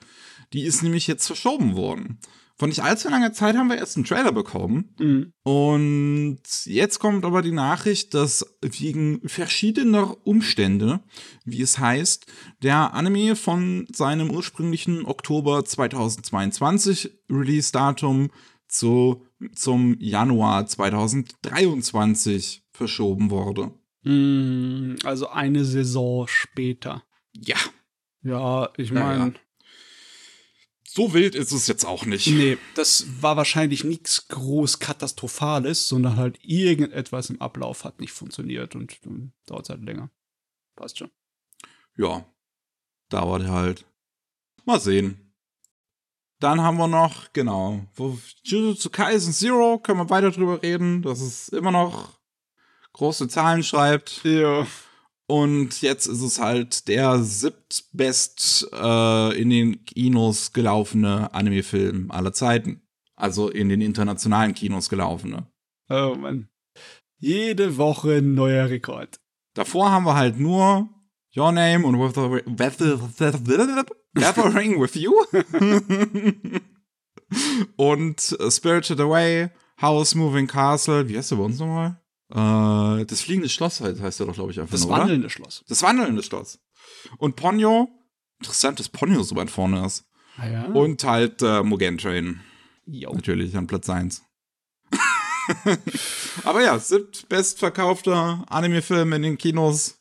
[0.54, 2.20] Die ist nämlich jetzt verschoben worden.
[2.58, 4.96] Vor nicht allzu langer Zeit haben wir erst einen Trailer bekommen.
[4.98, 5.34] Mhm.
[5.44, 11.02] Und jetzt kommt aber die Nachricht, dass wegen verschiedener Umstände,
[11.44, 12.28] wie es heißt,
[12.64, 18.30] der Anime von seinem ursprünglichen Oktober 2022 Release-Datum
[18.70, 23.72] zu, zum Januar 2023 verschoben wurde.
[24.04, 27.04] Mm, Also eine Saison später.
[27.34, 27.58] Ja.
[28.22, 29.34] Ja, ich Ja, meine,
[30.96, 32.28] so wild ist es jetzt auch nicht.
[32.28, 38.76] Nee, das war wahrscheinlich nichts groß Katastrophales, sondern halt irgendetwas im Ablauf hat nicht funktioniert
[38.76, 40.10] und dann dauert es halt länger.
[40.78, 41.12] Passt schon.
[41.98, 42.26] Ja,
[43.10, 43.86] dauert halt.
[44.64, 45.34] Mal sehen.
[46.40, 47.86] Dann haben wir noch, genau,
[48.44, 52.20] Jujutsu Kaisen Zero, können wir weiter drüber reden, dass es immer noch
[52.94, 54.24] große Zahlen schreibt.
[54.24, 54.66] Ja.
[55.28, 62.82] Und jetzt ist es halt der siebtbest äh, in den Kinos gelaufene Anime-Film aller Zeiten.
[63.16, 65.48] Also in den internationalen Kinos gelaufene.
[65.90, 66.50] Oh Mann.
[67.18, 69.20] Jede Woche ein neuer Rekord.
[69.56, 70.90] Davor haben wir halt nur
[71.36, 71.98] Your Name und
[74.14, 75.14] Gathering with You.
[77.76, 79.50] und Spirited Away,
[79.82, 81.08] House Moving Castle.
[81.10, 82.02] Wie heißt der bei uns nochmal?
[82.32, 85.02] Äh, das fliegende Schloss heißt der doch, glaube ich, einfach Das nur, oder?
[85.02, 85.64] wandelnde Schloss.
[85.68, 86.60] Das wandelnde Schloss.
[87.18, 87.88] Und Ponyo,
[88.40, 90.06] interessant, dass Ponyo so weit vorne ist.
[90.38, 90.66] Ah ja.
[90.66, 92.42] Und halt äh, Mugen Train,
[92.86, 93.14] Jo.
[93.14, 94.22] natürlich, an Platz 1.
[96.44, 99.98] Aber ja, siebtbestverkaufter Anime-Film in den Kinos.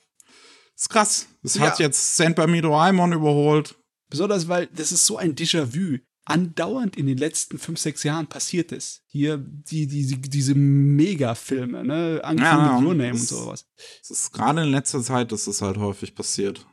[0.76, 1.28] Ist krass.
[1.42, 1.86] Das hat Ja.
[1.86, 3.76] jetzt Saint by Doraemon überholt.
[4.10, 5.98] Besonders, weil das ist so ein Déjà-vu.
[6.26, 9.02] Andauernd in den letzten fünf, sechs Jahren passiert es.
[9.06, 12.20] Hier die, die, die, diese Megafilme, ne?
[12.24, 13.68] Angefangen Ja, mit Your Name und sowas.
[14.02, 16.66] Es ist gerade in letzter Zeit, dass das halt häufig passiert.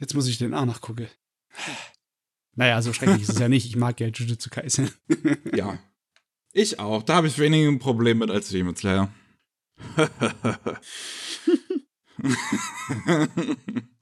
[0.00, 1.06] Jetzt muss ich den auch nachgucken.
[2.56, 3.66] Naja, so schrecklich ist es ja nicht.
[3.66, 4.90] Ich mag ja Jujutsu Kaisen.
[5.54, 5.78] Ja.
[6.52, 7.02] Ich auch.
[7.02, 9.12] Da habe ich weniger ein Problem mit als Demon Slayer.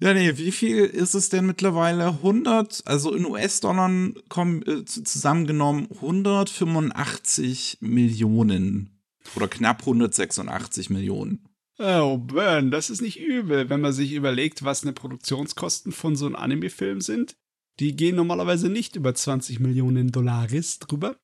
[0.00, 2.06] ja, nee, wie viel ist es denn mittlerweile?
[2.06, 3.90] 100, also in US-Dollar
[4.28, 8.90] kommen äh, zu- zusammengenommen 185 Millionen.
[9.36, 11.44] Oder knapp 186 Millionen.
[11.78, 16.26] Oh, Burn, das ist nicht übel, wenn man sich überlegt, was eine Produktionskosten von so
[16.26, 17.36] einem Anime-Film sind.
[17.78, 21.16] Die gehen normalerweise nicht über 20 Millionen Dollaris drüber.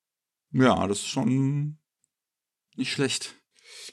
[0.52, 1.78] Ja, das ist schon
[2.76, 3.34] nicht schlecht.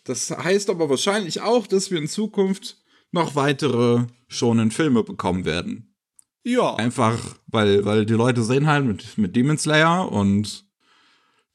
[0.04, 2.81] Das heißt aber wahrscheinlich auch, dass wir in Zukunft
[3.12, 5.96] noch weitere schonen Filme bekommen werden.
[6.44, 6.76] Ja.
[6.76, 10.66] Einfach, weil, weil die Leute sehen halt mit, mit Demon Slayer und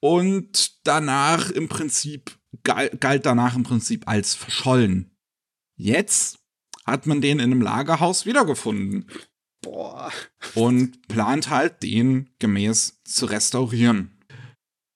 [0.00, 5.14] Und danach im Prinzip, gal- galt danach im Prinzip als verschollen.
[5.76, 6.38] Jetzt
[6.86, 9.06] hat man den in einem Lagerhaus wiedergefunden
[9.62, 10.10] Boah.
[10.54, 14.18] und plant halt, den gemäß zu restaurieren.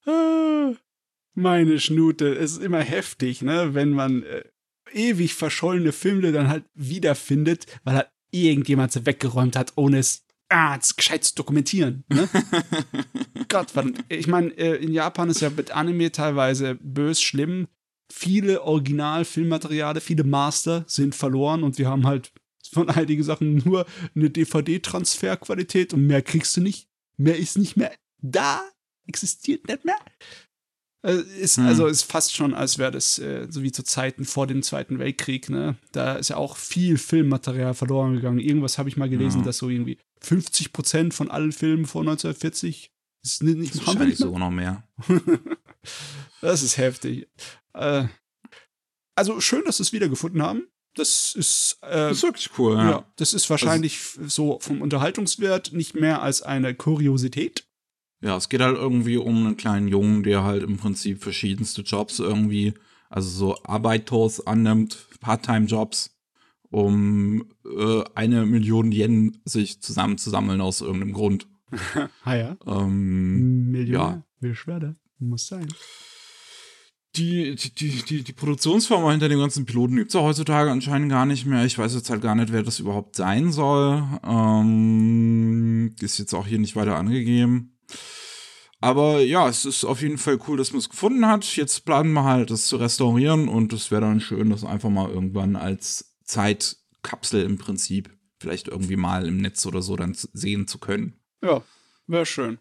[0.06, 0.72] Ah,
[1.34, 4.44] Meine Schnute, es ist immer heftig, ne, wenn man äh,
[4.92, 10.78] ewig verschollene Filme dann halt wiederfindet, weil halt irgendjemand sie weggeräumt hat, ohne es ah,
[10.96, 12.04] gescheit zu dokumentieren.
[12.08, 12.28] Ne?
[13.48, 14.04] Gott, verdammt.
[14.08, 17.68] ich meine, äh, in Japan ist ja mit Anime teilweise bös schlimm.
[18.12, 22.32] Viele Original-Filmmateriale, viele Master sind verloren und wir haben halt
[22.70, 26.88] von einigen Sachen nur eine DVD-Transferqualität und mehr kriegst du nicht.
[27.16, 28.62] Mehr ist nicht mehr da,
[29.06, 29.98] existiert nicht mehr.
[31.04, 31.66] Also ist, Hm.
[31.66, 34.98] also ist fast schon, als wäre das äh, so wie zu Zeiten vor dem Zweiten
[34.98, 35.76] Weltkrieg, ne?
[35.92, 38.38] Da ist ja auch viel Filmmaterial verloren gegangen.
[38.38, 39.44] Irgendwas habe ich mal gelesen, Ja.
[39.44, 42.90] dass so irgendwie 50 Prozent von allen Filmen vor 1940
[43.22, 44.88] ist nicht, nicht, Das wahrscheinlich sogar noch mehr.
[46.40, 47.28] Das ist heftig.
[47.74, 48.06] Äh,
[49.14, 50.66] also schön, dass sie es wiedergefunden haben.
[50.94, 52.90] Das ist, äh, Das ist wirklich cool, ja.
[52.90, 53.12] ja.
[53.16, 57.66] das ist wahrscheinlich so vom Unterhaltungswert nicht mehr als eine Kuriosität.
[58.24, 62.20] Ja, es geht halt irgendwie um einen kleinen Jungen, der halt im Prinzip verschiedenste Jobs
[62.20, 62.72] irgendwie,
[63.10, 66.16] also so Arbeitos annimmt, Part-Time-Jobs,
[66.70, 71.46] um äh, eine Million Yen sich zusammenzusammeln aus irgendeinem Grund.
[72.24, 72.56] ah ja.
[72.66, 73.92] Ähm, Millionen.
[73.92, 74.22] ja.
[74.40, 74.96] Beschwerde.
[75.18, 75.68] Muss sein.
[77.16, 81.44] die, die, die, die, Produktionsfirma hinter dem ganzen Piloten gibt's ja heutzutage anscheinend gar nicht
[81.44, 81.66] mehr.
[81.66, 84.02] Ich weiß jetzt halt gar nicht, wer das überhaupt sein soll.
[84.26, 87.73] Ähm, ist jetzt auch hier nicht weiter angegeben.
[88.84, 91.56] Aber ja, es ist auf jeden Fall cool, dass man es gefunden hat.
[91.56, 95.08] Jetzt planen wir halt, das zu restaurieren und es wäre dann schön, das einfach mal
[95.08, 100.76] irgendwann als Zeitkapsel im Prinzip vielleicht irgendwie mal im Netz oder so dann sehen zu
[100.76, 101.18] können.
[101.42, 101.62] Ja,
[102.06, 102.58] wäre schön.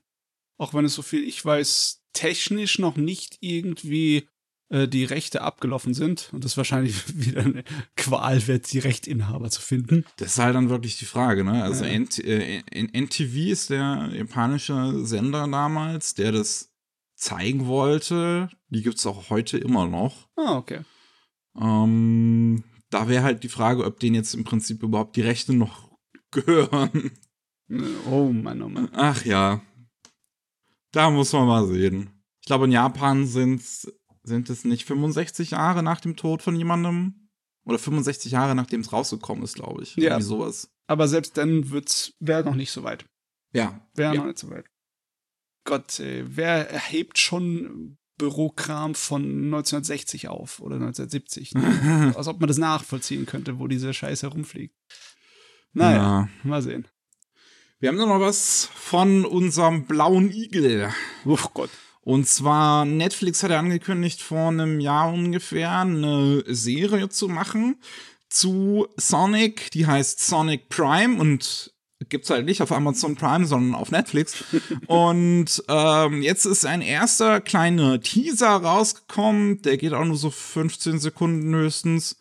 [0.57, 4.29] Auch wenn es so viel ich weiß, technisch noch nicht irgendwie
[4.73, 7.63] äh, die Rechte abgelaufen sind und es wahrscheinlich wieder eine
[7.95, 10.03] Qual wird, die Rechtinhaber zu finden.
[10.17, 11.63] Das ist halt dann wirklich die Frage, ne?
[11.63, 11.97] Also Ja.
[11.99, 16.73] NT äh, NTV ist der japanische Sender damals, der das
[17.15, 18.49] zeigen wollte.
[18.69, 20.27] Die gibt's auch heute immer noch.
[20.35, 20.81] Ah, okay.
[21.55, 25.91] Ähm, da wäre halt die Frage, ob denen jetzt im Prinzip überhaupt die Rechte noch
[26.31, 27.11] gehören.
[28.09, 28.89] Oh Mann, oh Mann.
[28.93, 29.61] Ach ja.
[30.91, 32.09] Da muss man mal sehen.
[32.41, 33.87] Ich glaube, in Japan sind's,
[34.23, 37.29] sind es nicht 65 Jahre nach dem Tod von jemandem.
[37.65, 39.95] Oder 65 Jahre, nachdem es rausgekommen ist, glaube ich.
[39.95, 40.03] Ja.
[40.11, 40.69] Irgendwie sowas.
[40.87, 43.05] Aber selbst dann wird's, wäre noch nicht so weit.
[43.53, 43.79] Ja.
[43.95, 44.19] Wäre Ja.
[44.21, 44.65] noch nicht so weit.
[45.65, 51.53] Gott, ey, wer erhebt schon Bürokram von 1960 auf oder 1970?
[51.53, 52.13] Ne?
[52.17, 54.75] Als ob man das nachvollziehen könnte, wo diese Scheiße rumfliegt.
[55.71, 56.29] Naja, Ja.
[56.43, 56.85] mal sehen.
[57.79, 60.89] Wir haben noch was von unserem blauen Igel.
[61.25, 61.69] Oh Gott.
[62.03, 67.77] Und zwar, Netflix hat ja angekündigt, vor einem Jahr ungefähr eine Serie zu machen
[68.29, 69.71] zu Sonic.
[69.71, 71.73] Die heißt Sonic Prime und
[72.09, 74.43] gibt's halt nicht auf Amazon Prime, sondern auf Netflix.
[74.87, 79.61] und ähm, jetzt ist ein erster kleiner Teaser rausgekommen.
[79.61, 82.17] Der geht auch nur so 15 Sekunden höchstens.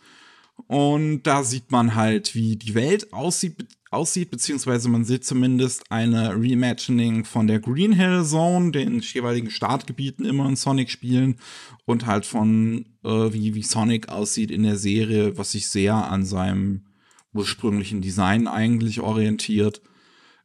[0.68, 6.30] Und da sieht man halt, wie die Welt aussieht, aussieht, beziehungsweise man sieht zumindest eine
[6.34, 11.36] Reimagining von der Green Hill Zone, den jeweiligen Startgebieten immer in Sonic-Spielen
[11.84, 16.24] und halt von, äh, wie, wie Sonic aussieht in der Serie, was sich sehr an
[16.24, 16.86] seinem
[17.34, 19.82] ursprünglichen Design eigentlich orientiert.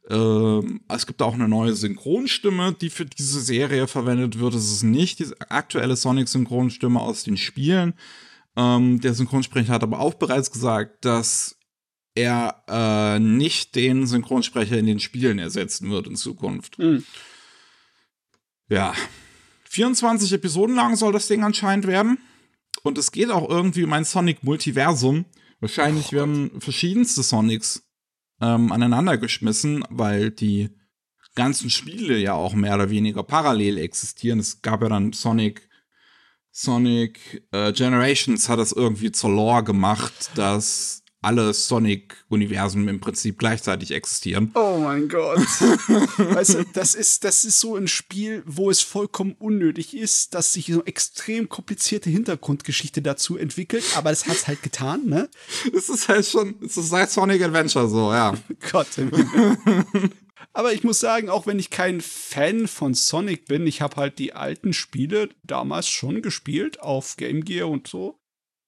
[0.08, 4.54] Ähm, es gibt auch eine neue Synchronstimme, die für diese Serie verwendet wird.
[4.54, 7.94] Es ist nicht die aktuelle Sonic-Synchronstimme aus den Spielen.
[8.56, 11.57] Ähm, der Synchronsprecher hat aber auch bereits gesagt, dass
[12.14, 16.78] er äh, nicht den Synchronsprecher in den Spielen ersetzen wird in Zukunft.
[16.78, 17.04] Hm.
[18.68, 18.94] Ja.
[19.70, 22.18] 24 Episoden lang soll das Ding anscheinend werden.
[22.82, 25.26] Und es geht auch irgendwie um ein Sonic-Multiversum.
[25.60, 27.82] Wahrscheinlich Oh werden verschiedenste Sonics
[28.40, 30.70] ähm, aneinander geschmissen, weil die
[31.34, 34.38] ganzen Spiele ja auch mehr oder weniger parallel existieren.
[34.38, 35.68] Es gab ja dann Sonic,
[36.50, 43.90] Sonic äh, Generations hat das irgendwie zur Lore gemacht, dass alle Sonic-Universen im Prinzip gleichzeitig
[43.90, 44.52] existieren.
[44.54, 45.38] Oh mein Gott.
[45.38, 50.52] weißt du, das ist, das ist so ein Spiel, wo es vollkommen unnötig ist, dass
[50.52, 55.28] sich so extrem komplizierte Hintergrundgeschichte dazu entwickelt, aber das hat's halt getan, ne?
[55.74, 58.34] Es ist halt schon, es ist seit Sonic Adventure so, ja.
[58.70, 58.88] Gott.
[60.52, 64.18] Aber ich muss sagen, auch wenn ich kein Fan von Sonic bin, ich habe halt
[64.18, 68.18] die alten Spiele damals schon gespielt auf Game Gear und so.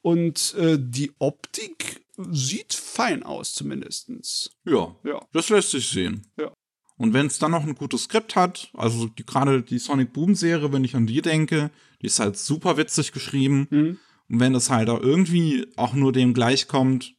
[0.02, 4.50] Und äh, die Optik sieht fein aus, zumindestens.
[4.64, 5.20] Ja, Ja.
[5.32, 6.26] das lässt sich sehen.
[6.38, 6.52] Ja.
[6.96, 10.34] Und wenn es dann noch ein gutes Skript hat, also die, gerade die Sonic Boom
[10.34, 11.70] Serie, wenn ich an die denke,
[12.02, 13.66] die ist halt super witzig geschrieben.
[13.70, 13.98] Mhm.
[14.28, 17.14] Und wenn das halt da irgendwie auch nur dem gleichkommt,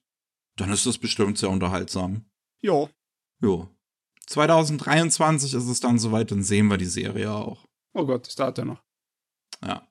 [0.56, 2.26] dann ist das bestimmt sehr unterhaltsam.
[2.62, 2.88] Ja,
[3.42, 3.68] Jo.
[4.28, 7.66] 2023 ist es dann soweit, dann sehen wir die Serie auch.
[7.94, 8.82] oh Gott, das dauert ja noch.
[9.66, 9.88] Ja.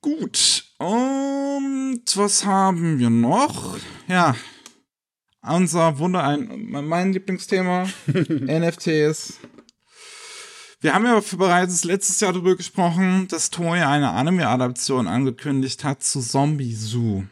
[0.00, 0.64] Gut.
[0.78, 3.76] Und was haben wir noch?
[4.06, 4.36] Ja.
[5.42, 9.40] Unser Wunder, ein, mein Lieblingsthema, NFTs.
[10.80, 16.20] Wir haben ja bereits letztes Jahr darüber gesprochen, dass Toei eine Anime-Adaption angekündigt hat zu
[16.20, 17.24] Zombie Zoo.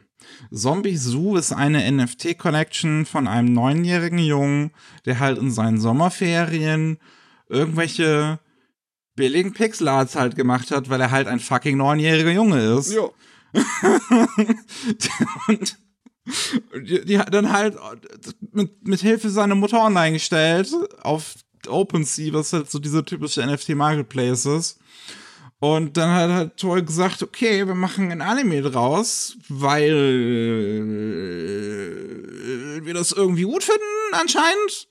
[0.53, 4.72] Zombie Zoo ist eine NFT-Collection von einem neunjährigen Jungen,
[5.05, 6.99] der halt in seinen Sommerferien
[7.49, 8.40] irgendwelche
[9.14, 12.92] billigen Pixelarts halt gemacht hat, weil er halt ein fucking neunjähriger Junge ist.
[12.92, 13.09] Ja.
[15.49, 15.76] und
[16.74, 17.76] die, die hat dann halt
[18.53, 20.72] mit, mit Hilfe seiner Mutter online gestellt
[21.03, 21.34] auf
[21.68, 24.78] OpenSea, was halt so diese typische NFT Marketplace ist.
[25.59, 29.94] Und dann hat halt Toei gesagt, okay, wir machen ein Anime draus, weil
[32.82, 33.82] wir das irgendwie gut finden,
[34.12, 34.88] anscheinend.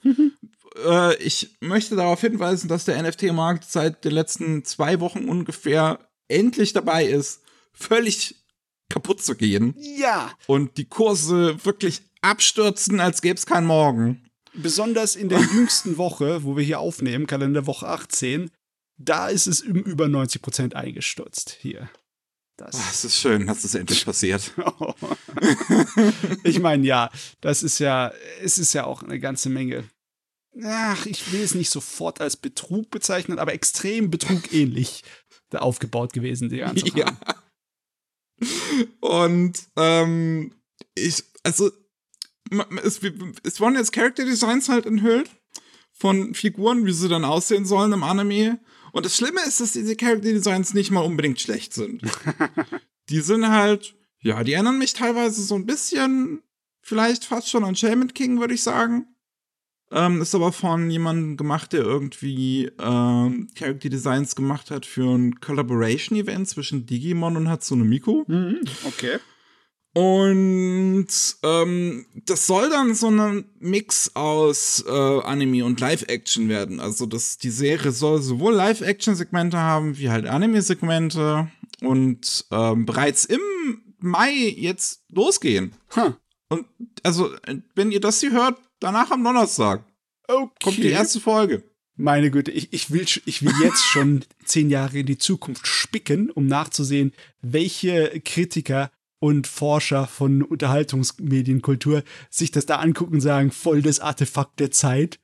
[0.86, 6.74] äh, ich möchte darauf hinweisen, dass der NFT-Markt seit den letzten zwei Wochen ungefähr endlich
[6.74, 8.45] dabei ist, völlig
[8.90, 9.76] kaputt zu gehen.
[9.78, 10.32] Ja.
[10.48, 14.26] Und die Kurse wirklich abstürzen, als gäbe es keinen Morgen.
[14.54, 18.52] Besonders in der jüngsten Woche, wo wir hier aufnehmen, Kalenderwoche 18,
[18.98, 21.90] da ist es um über 90 Prozent eingestürzt hier.
[22.58, 24.54] Das, oh, das ist schön, dass das endlich passiert.
[26.44, 27.12] ich meine, ja,
[27.42, 29.84] das ist ja, es ist ja auch eine ganze Menge.
[30.64, 35.04] Ach, ich will es nicht sofort als Betrug bezeichnen, aber extrem betrugähnlich
[35.54, 37.00] aufgebaut gewesen, die ganze Sache.
[37.00, 37.18] Ja.
[39.00, 40.54] Und ähm,
[40.96, 41.72] ich, also
[42.84, 43.00] es,
[43.44, 45.30] es wurden jetzt Character Designs halt enthüllt
[45.94, 48.60] von Figuren, wie sie dann aussehen sollen im Anime.
[48.92, 52.02] Und das Schlimme ist, dass diese Character Designs nicht mal unbedingt schlecht sind.
[53.10, 56.42] die sind halt, ja, die erinnern mich teilweise so ein bisschen,
[56.82, 59.15] vielleicht fast schon an Shaman King, würde ich sagen.
[59.92, 65.40] Ähm, ist aber von jemandem gemacht, der irgendwie ähm, Character Designs gemacht hat für ein
[65.40, 68.24] Collaboration-Event zwischen Digimon und Hatsune Miku.
[68.28, 69.20] Mhm, okay.
[69.94, 71.08] Und
[71.44, 76.82] ähm, das soll dann so ein Mix aus äh, Anime und Live-Action werden.
[76.82, 81.50] Also das, die Serie soll sowohl Live-Action-Segmente haben wie halt Anime-Segmente
[81.82, 83.40] und ähm, bereits im
[84.00, 85.74] Mai jetzt losgehen.
[85.96, 86.14] Huh.
[86.50, 86.66] Und
[87.04, 87.32] also,
[87.74, 89.86] wenn ihr das hier hört, danach am Donnerstag
[90.28, 90.50] okay.
[90.64, 91.64] kommt die erste Folge.
[91.98, 96.30] Meine Güte, ich, ich, will, ich will jetzt schon zehn Jahre in die Zukunft spicken,
[96.30, 103.82] um nachzusehen, welche Kritiker und Forscher von Unterhaltungsmedienkultur sich das da angucken und sagen, voll
[103.82, 105.20] das Artefakt der Zeit.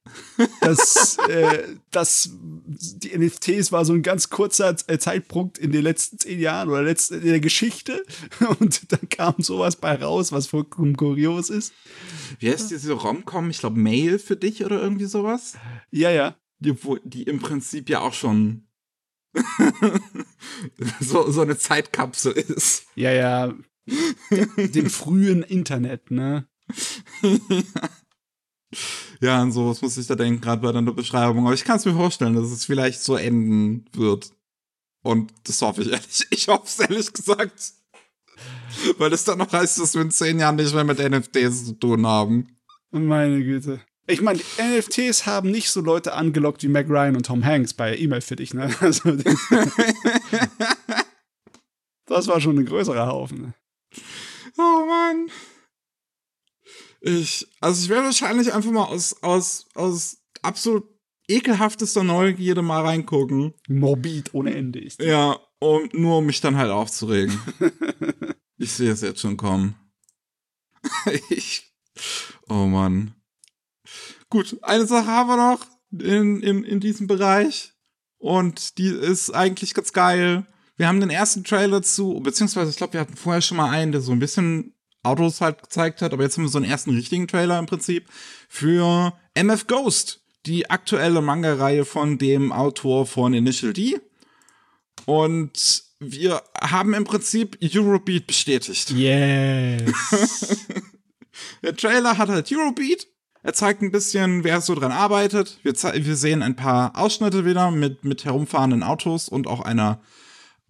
[0.61, 6.19] Das, äh, das, die NFTs war so ein ganz kurzer äh, Zeitpunkt in den letzten
[6.19, 8.03] zehn Jahren oder letzten, in der Geschichte.
[8.59, 11.73] Und dann kam sowas bei raus, was vollkommen kurios ist.
[12.39, 13.49] Wie heißt diese Romcom?
[13.49, 15.55] Ich glaube, Mail für dich oder irgendwie sowas?
[15.91, 16.35] Ja, ja.
[16.59, 18.67] Die, die im Prinzip ja auch schon
[20.99, 22.85] so, so eine Zeitkapsel ist.
[22.95, 23.53] Ja, ja,
[24.29, 26.47] dem frühen Internet, ne?
[29.21, 31.45] ja, an sowas muss ich da denken, gerade bei deiner Beschreibung.
[31.45, 34.32] Aber ich kann es mir vorstellen, dass es vielleicht so enden wird.
[35.03, 36.27] Und das hoffe ich ehrlich.
[36.32, 37.73] Ich hoffe es ehrlich gesagt.
[38.97, 41.73] Weil es dann noch heißt, dass wir in zehn Jahren nicht mehr mit NFTs zu
[41.73, 42.57] tun haben.
[42.91, 43.82] Meine Güte.
[44.07, 47.95] Ich meine, NFTs haben nicht so Leute angelockt wie Mac Ryan und Tom Hanks bei
[47.95, 48.69] E-Mail für dich, ne?
[48.82, 49.15] Also,
[52.05, 53.53] das war schon ein größerer Haufen.
[54.58, 55.30] Oh Mann.
[57.02, 60.88] Ich, also ich werde wahrscheinlich einfach mal aus, aus, aus absolut
[61.28, 63.54] ekelhaftester Neugierde mal reingucken.
[63.68, 65.02] Morbid ohne Ende ist.
[65.02, 67.39] Ja, um, nur um mich dann halt aufzuregen.
[68.58, 69.76] ich sehe es jetzt schon kommen.
[71.30, 71.74] ich,
[72.49, 73.16] oh Mann.
[74.30, 77.74] Gut, eine Sache haben wir noch in, in, in diesem Bereich.
[78.18, 80.45] Und die ist eigentlich ganz geil.
[80.82, 83.91] Wir haben den ersten Trailer zu, beziehungsweise ich glaube, wir hatten vorher schon mal einen,
[83.91, 84.73] der so ein bisschen
[85.03, 88.07] Autos halt gezeigt hat, aber jetzt haben wir so einen ersten richtigen Trailer im Prinzip
[88.49, 93.99] für MF Ghost, die aktuelle Manga-Reihe von dem Autor von Initial D.
[95.05, 98.89] Und wir haben im Prinzip Eurobeat bestätigt.
[98.89, 99.84] Yes.
[101.61, 103.05] Der Trailer hat halt Eurobeat.
[103.43, 105.59] Er zeigt ein bisschen, wer so dran arbeitet.
[105.61, 110.01] Wir, wir sehen ein paar Ausschnitte wieder mit, mit herumfahrenden Autos und auch einer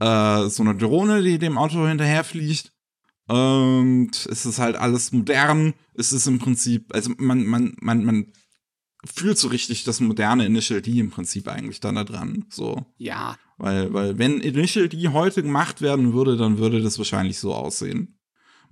[0.02, 2.74] äh, so eine Drohne, die dem Auto hinterherfliegt.
[3.28, 5.74] Und es ist halt alles modern.
[5.94, 8.34] Es ist im Prinzip, also man, man, man, man
[9.06, 12.46] fühlt so richtig das moderne Initial D im Prinzip eigentlich dann da dran.
[12.50, 12.86] So.
[12.98, 13.38] Ja.
[13.58, 18.18] Weil, weil wenn Initial D heute gemacht werden würde, dann würde das wahrscheinlich so aussehen.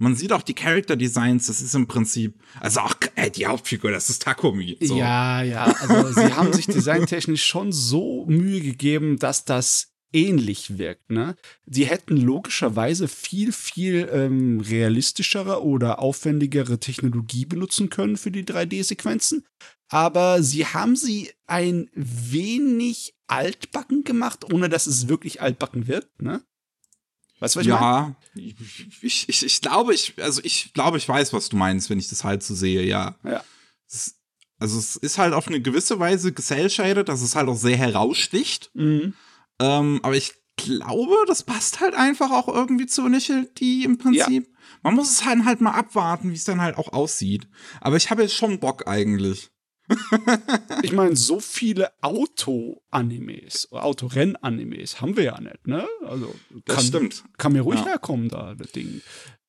[0.01, 3.91] Man sieht auch die Character Designs, das ist im Prinzip, also auch ey, die Hauptfigur,
[3.91, 4.77] das ist Takumi.
[4.81, 4.97] So.
[4.97, 11.09] Ja, ja, also sie haben sich designtechnisch schon so Mühe gegeben, dass das ähnlich wirkt.
[11.09, 11.35] Ne?
[11.65, 19.45] Sie hätten logischerweise viel, viel ähm, realistischere oder aufwendigere Technologie benutzen können für die 3D-Sequenzen.
[19.89, 26.21] Aber sie haben sie ein wenig altbacken gemacht, ohne dass es wirklich altbacken wirkt.
[26.21, 26.43] Ne?
[27.39, 28.15] Weißt du, was ich ja, meine?
[29.01, 32.09] Ich, ich, ich glaube, ich, also ich glaube, ich weiß, was du meinst, wenn ich
[32.09, 33.15] das halt so sehe, ja.
[33.23, 33.43] Ja.
[34.59, 38.71] also es ist halt auf eine gewisse Weise geselscheidet, dass es halt auch sehr heraussticht.
[38.73, 39.13] Mhm.
[39.59, 44.47] Ähm, aber ich glaube, das passt halt einfach auch irgendwie zu Initial D im Prinzip.
[44.47, 44.57] Ja.
[44.83, 47.47] Man muss es halt, halt mal abwarten, wie es dann halt auch aussieht.
[47.81, 49.49] Aber ich habe jetzt schon Bock eigentlich.
[50.83, 55.87] ich meine, so viele Auto-Animes, Autorenn-Animes haben wir ja nicht, ne?
[56.05, 56.33] Also,
[56.65, 57.23] Das kann, stimmt.
[57.37, 57.87] kann mir ruhig Ja.
[57.87, 59.01] herkommen da, das Ding.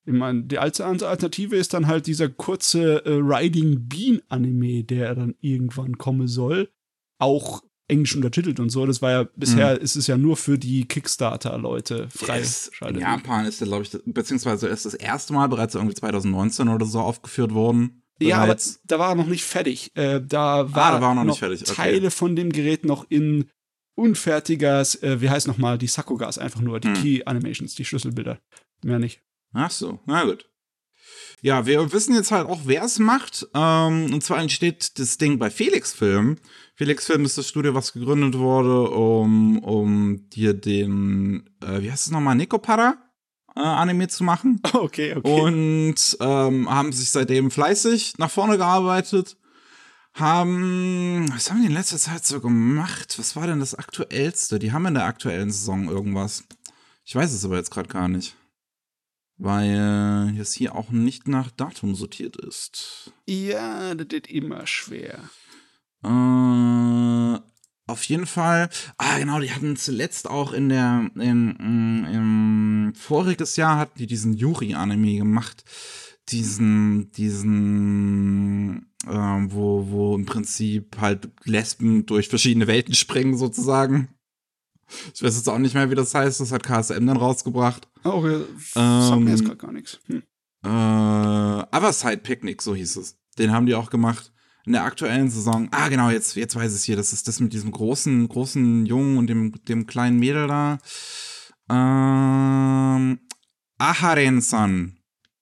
[0.05, 5.13] Ich meine, die alte Alternative ist dann halt dieser kurze äh, Riding Bean Anime, der
[5.13, 6.71] dann irgendwann kommen soll.
[7.19, 8.85] Auch englisch untertitelt und so.
[8.85, 12.99] Das war ja, bisher ist es ja nur für die Kickstarter-Leute Der ist, in.
[12.99, 16.99] Japan ist der, glaube ich, beziehungsweise ist das erste Mal bereits irgendwie 2019 oder so
[16.99, 18.01] aufgeführt worden.
[18.19, 19.91] Ja, aber da war er noch nicht fertig.
[19.95, 21.73] Äh, da war, Ah, da war noch nicht fertig, okay.
[21.73, 23.49] Teile von dem Gerät noch in
[23.95, 26.93] unfertiger, äh, wie heißt nochmal, die Sakugas einfach nur, die Hm.
[26.95, 28.39] Key Animations, die Schlüsselbilder.
[28.83, 29.21] Mehr nicht.
[29.53, 30.47] Ach so, na gut.
[31.41, 33.47] Ja, wir wissen jetzt halt auch, wer es macht.
[33.53, 36.37] Ähm, und zwar entsteht das Ding bei Felix Film.
[36.75, 42.05] Felix Film ist das Studio, was gegründet wurde, um, um dir den, äh, wie heißt
[42.05, 42.95] es nochmal, Nikopara
[43.55, 44.61] äh, Anime zu machen.
[44.73, 49.37] Okay, Und ähm, haben sich seitdem fleißig nach vorne gearbeitet.
[50.13, 53.17] Haben, was haben die in letzter Zeit so gemacht?
[53.17, 54.59] Was war denn das aktuellste?
[54.59, 56.43] Die haben in der aktuellen Saison irgendwas.
[57.05, 58.35] Ich weiß es aber jetzt gerade gar nicht.
[59.43, 63.11] Weil es hier auch nicht nach Datum sortiert ist.
[63.25, 65.17] Ja, das ist immer schwer.
[66.03, 67.39] Äh,
[67.87, 68.69] auf jeden Fall.
[68.99, 74.05] Ah, genau, die hatten zuletzt auch in der, in, in, im voriges Jahr hatten die
[74.05, 75.63] diesen Yuri-Anime gemacht.
[76.29, 84.09] Diesen, diesen, ähm, wo, wo im Prinzip halt Lesben durch verschiedene Welten springen, sozusagen.
[85.13, 86.39] Ich weiß jetzt auch nicht mehr, wie das heißt.
[86.39, 87.87] Das hat KSM dann rausgebracht.
[88.03, 88.43] Oh, okay.
[88.73, 89.99] sagt mir jetzt gerade gar nichts.
[90.07, 90.23] Hm.
[90.63, 93.17] Äh, Otherside Picnic, so hieß es.
[93.37, 94.31] Den haben die auch gemacht.
[94.65, 95.69] In der aktuellen Saison.
[95.71, 96.95] Ah, genau, jetzt, jetzt weiß ich es hier.
[96.95, 100.77] Das ist das mit diesem großen, großen Jungen und dem, dem kleinen Mädel da.
[101.69, 103.19] Ähm,
[103.79, 104.97] Aharen-san.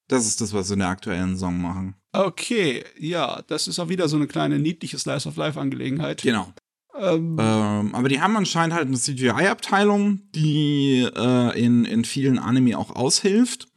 [0.08, 1.95] Das ist das, was sie in der aktuellen Saison machen.
[2.12, 6.22] Okay, ja, das ist auch wieder so eine kleine niedliche Slice of Life-Angelegenheit.
[6.22, 6.52] Genau.
[7.00, 12.78] Ähm, Ähm, aber die haben anscheinend halt eine CGI-Abteilung, die äh, in, in vielen Anime
[12.78, 13.68] auch aushilft.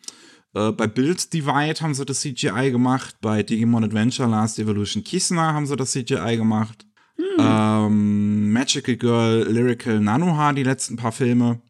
[0.55, 5.53] Äh, bei Build Divide haben sie das CGI gemacht, bei Digimon Adventure Last Evolution Kisna
[5.53, 6.87] haben sie das CGI gemacht.
[7.39, 11.61] Ähm, Magical Girl, Lyrical Nanoha, die letzten paar Filme.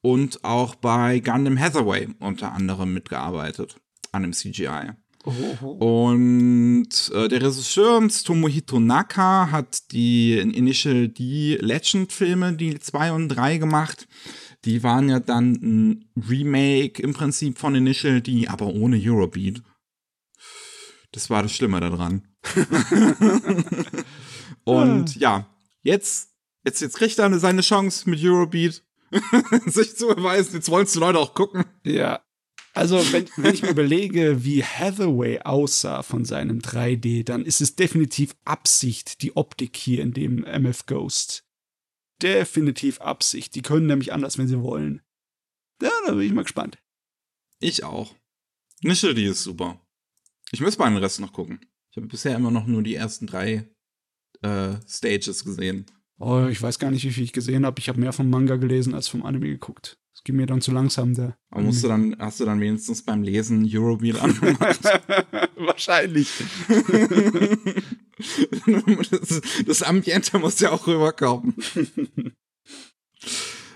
[0.00, 3.76] Und auch bei Gundam Hathaway unter anderem mitgearbeitet
[4.10, 4.92] an dem CGI.
[5.24, 6.06] Oh.
[6.06, 13.28] Und äh, der Regisseur Tomohito Naka hat die in Initial D Legend-Filme, die 2 und
[13.28, 14.08] 3 gemacht.
[14.64, 19.62] Die waren ja dann ein Remake im Prinzip von Initial D, aber ohne Eurobeat.
[21.12, 22.28] Das war das Schlimme daran.
[24.64, 25.46] und ja,
[25.82, 26.30] jetzt,
[26.64, 28.82] jetzt, jetzt kriegt er seine Chance mit Eurobeat
[29.66, 30.54] sich zu beweisen.
[30.54, 31.64] Jetzt wollen es die Leute auch gucken.
[31.84, 32.22] Ja.
[32.72, 37.76] Also, wenn, wenn ich mir überlege, wie Hathaway aussah von seinem 3D, dann ist es
[37.76, 41.44] definitiv Absicht, die Optik hier in dem MF Ghost.
[42.22, 43.54] Definitiv Absicht.
[43.54, 45.02] Die können nämlich anders, wenn sie wollen.
[45.82, 46.78] Ja, da bin ich mal gespannt.
[47.58, 48.14] Ich auch.
[48.80, 49.80] Initial D ist super.
[50.52, 51.60] Ich muss mal den Rest noch gucken.
[51.90, 53.68] Ich habe bisher immer noch nur die ersten drei
[54.42, 55.86] äh, Stages gesehen.
[56.18, 57.78] Oh, ich weiß gar nicht, wie viel ich gesehen habe.
[57.80, 59.98] Ich habe mehr vom Manga gelesen als vom Anime geguckt.
[60.14, 61.36] Es geht mir dann zu langsam, der.
[61.50, 64.80] Aber musst du dann, hast du dann wenigstens beim Lesen Eurobeat angemacht?
[65.56, 66.28] Wahrscheinlich.
[69.10, 71.54] das, das Ambiente muss ja auch rüberkommen.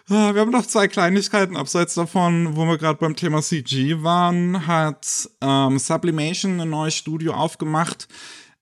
[0.09, 4.69] Ah, Wir haben noch zwei Kleinigkeiten abseits davon, wo wir gerade beim Thema CG waren,
[4.69, 8.07] hat ähm, Sublimation ein neues Studio aufgemacht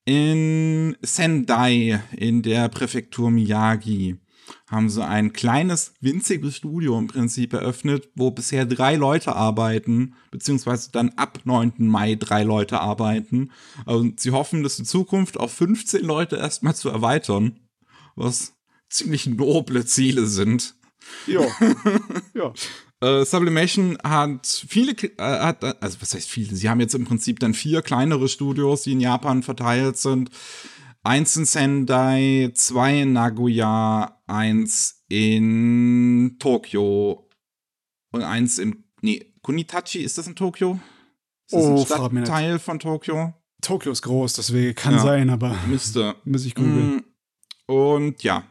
[0.05, 4.17] in Sendai in der Präfektur Miyagi.
[4.67, 10.91] Haben sie ein kleines, winziges Studio im Prinzip eröffnet, wo bisher drei Leute arbeiten, beziehungsweise
[10.91, 11.73] dann ab 9.
[11.79, 13.51] Mai drei Leute arbeiten.
[13.85, 17.59] Und sie hoffen, das in Zukunft auf 15 Leute erstmal zu erweitern,
[18.15, 18.53] was
[18.89, 20.75] ziemlich noble Ziele sind.
[21.27, 21.45] Ja.
[22.33, 22.53] ja.
[23.05, 26.55] Äh, Sublimation hat viele, äh, hat, also was heißt viele?
[26.55, 30.29] Sie haben jetzt im Prinzip dann vier kleinere Studios, die in Japan verteilt sind.
[31.03, 37.29] Eins in Sendai, zwei in Nagoya, eins in Tokio
[38.11, 40.79] und eins in, nee, Kunitachi, ist das in Tokio?
[41.45, 41.85] Ist das Oh, ein.
[41.85, 43.35] Stadtteil von Tokio?
[43.61, 44.99] Tokio ist groß, deswegen kann Ja.
[45.03, 46.15] sein, aber Müsste.
[46.25, 47.03] muss ich googeln.
[47.67, 48.43] Mm, Und ja.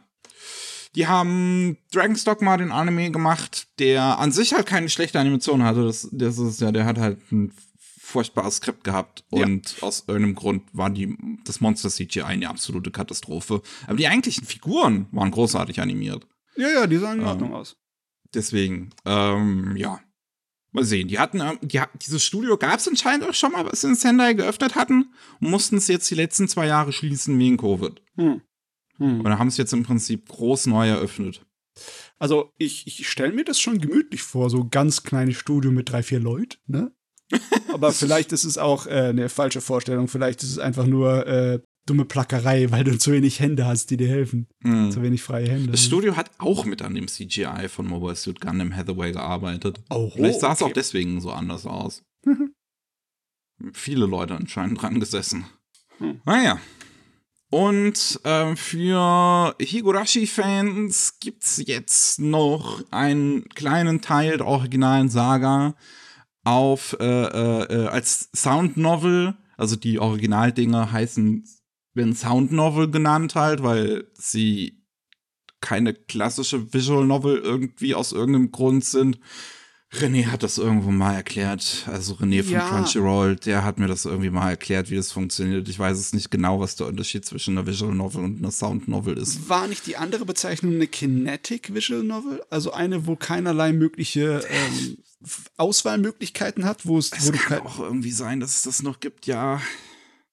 [0.95, 5.83] Die haben Dragon's Dogma, den Anime, gemacht, der an sich halt keine schlechte Animation hatte.
[5.83, 7.51] Das, das ist ja, der hat halt ein
[7.99, 9.25] furchtbares Skript gehabt.
[9.31, 9.43] Ja.
[9.45, 13.61] Und aus irgendeinem Grund war die, das Monster CGI eine absolute Katastrophe.
[13.87, 16.25] Aber die eigentlichen Figuren waren großartig animiert.
[16.55, 17.31] Ja, ja, die sahen in Ja.
[17.31, 17.75] Ordnung aus.
[18.33, 19.99] Deswegen, ähm, ja.
[20.71, 21.07] Mal sehen.
[21.07, 23.95] Die hatten, ähm, die, dieses Studio gab es anscheinend auch schon mal, was sie in
[23.95, 28.01] Sendai geöffnet hatten und mussten es jetzt die letzten zwei Jahre schließen wegen Covid.
[28.17, 28.41] Hm.
[28.97, 29.19] Hm.
[29.19, 31.45] Und da haben es jetzt im Prinzip groß neu eröffnet.
[32.17, 36.03] Also ich, ich stelle mir das schon gemütlich vor, so ganz kleines Studio mit drei,
[36.03, 36.91] vier Leuten, ne?
[37.73, 40.07] Aber vielleicht ist es auch äh, eine falsche Vorstellung.
[40.07, 43.97] Vielleicht ist es einfach nur äh, dumme Plackerei, weil du zu wenig Hände hast, die
[43.97, 44.47] dir helfen.
[44.63, 44.91] Hm.
[44.91, 45.71] Zu wenig freie Hände.
[45.71, 49.81] Das Studio hat auch mit an dem CGI von Mobile Suit Gundam Hathaway gearbeitet.
[49.89, 50.71] Oh, Vielleicht sah es okay.
[50.71, 52.03] auch deswegen so anders aus.
[53.73, 55.45] Viele Leute anscheinend dran gesessen.
[55.97, 56.21] Hm.
[56.25, 56.59] Naja.
[57.51, 65.75] Und äh, für Higurashi-Fans gibt es jetzt noch einen kleinen Teil der originalen Saga
[66.43, 69.35] auf äh, äh, als Sound Novel.
[69.57, 71.47] Also die Originaldinger heißen
[71.93, 74.83] werden Sound Novel genannt halt, weil sie
[75.61, 79.19] keine klassische Visual Novel irgendwie aus irgendeinem Grund sind.
[80.01, 81.85] René hat das irgendwo mal erklärt.
[81.87, 82.69] Also René von ja.
[82.69, 85.67] Crunchyroll, der hat mir das irgendwie mal erklärt, wie das funktioniert.
[85.69, 88.87] Ich weiß es nicht genau, was der Unterschied zwischen einer Visual Novel und einer Sound
[88.87, 89.49] Novel ist.
[89.49, 92.41] War nicht die andere Bezeichnung eine Kinetic Visual Novel?
[92.49, 94.97] Also eine, wo keinerlei mögliche ähm,
[95.57, 97.11] Auswahlmöglichkeiten hat, wo es.
[97.11, 99.61] Es wo kann auch irgendwie sein, dass es das noch gibt, ja.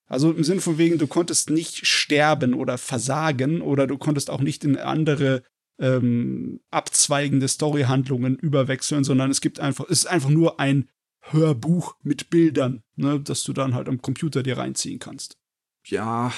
[0.07, 4.43] Also im Sinne von wegen, du konntest nicht sterben oder versagen oder du konntest auch
[4.43, 5.43] nicht in andere
[5.79, 10.89] ähm, abzweigende Storyhandlungen überwechseln, sondern es gibt einfach, es ist einfach nur ein
[11.20, 15.39] Hörbuch mit Bildern, ne, das du dann halt am Computer dir reinziehen kannst.
[15.87, 16.33] Ja.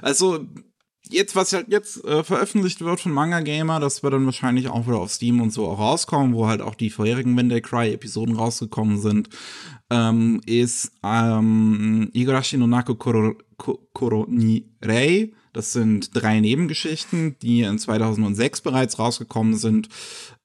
[0.00, 0.46] Also
[1.08, 4.86] jetzt, was halt jetzt äh, veröffentlicht wird von Manga Gamer, das wird dann wahrscheinlich auch
[4.86, 7.92] wieder auf Steam und so auch rauskommen, wo halt auch die vorherigen When They Cry
[7.92, 9.28] Episoden rausgekommen sind,
[9.90, 15.32] ähm, ist ähm, Igarashi no Naku Koro, Koro ni Rei.
[15.52, 19.88] Das sind drei Nebengeschichten, die in 2006 bereits rausgekommen sind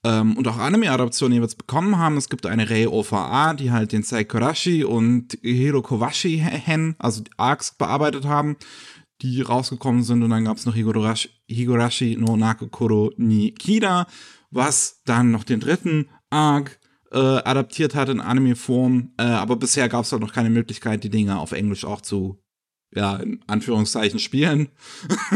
[0.03, 2.17] ähm, und auch Anime-Adaptionen jeweils bekommen haben.
[2.17, 7.71] Es gibt eine Rei OVA, die halt den Saikurashi und Hirokowashi Hen, also die Arcs,
[7.71, 8.57] bearbeitet haben
[9.21, 10.23] die rausgekommen sind.
[10.23, 14.07] Und dann gab es noch Higurashi, Higurashi no Nakokoro ni Kida,
[14.51, 16.79] was dann noch den dritten Arc
[17.11, 19.13] äh, adaptiert hat in Anime-Form.
[19.17, 22.39] Äh, aber bisher gab es halt noch keine Möglichkeit, die Dinge auf Englisch auch zu,
[22.93, 24.69] ja, in Anführungszeichen spielen.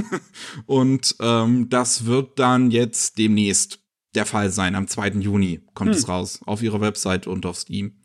[0.66, 3.80] und ähm, das wird dann jetzt demnächst
[4.16, 4.76] der Fall sein.
[4.76, 5.10] Am 2.
[5.20, 5.97] Juni kommt hm.
[5.97, 6.39] es raus.
[6.45, 7.97] Auf ihrer Website und auf Steam.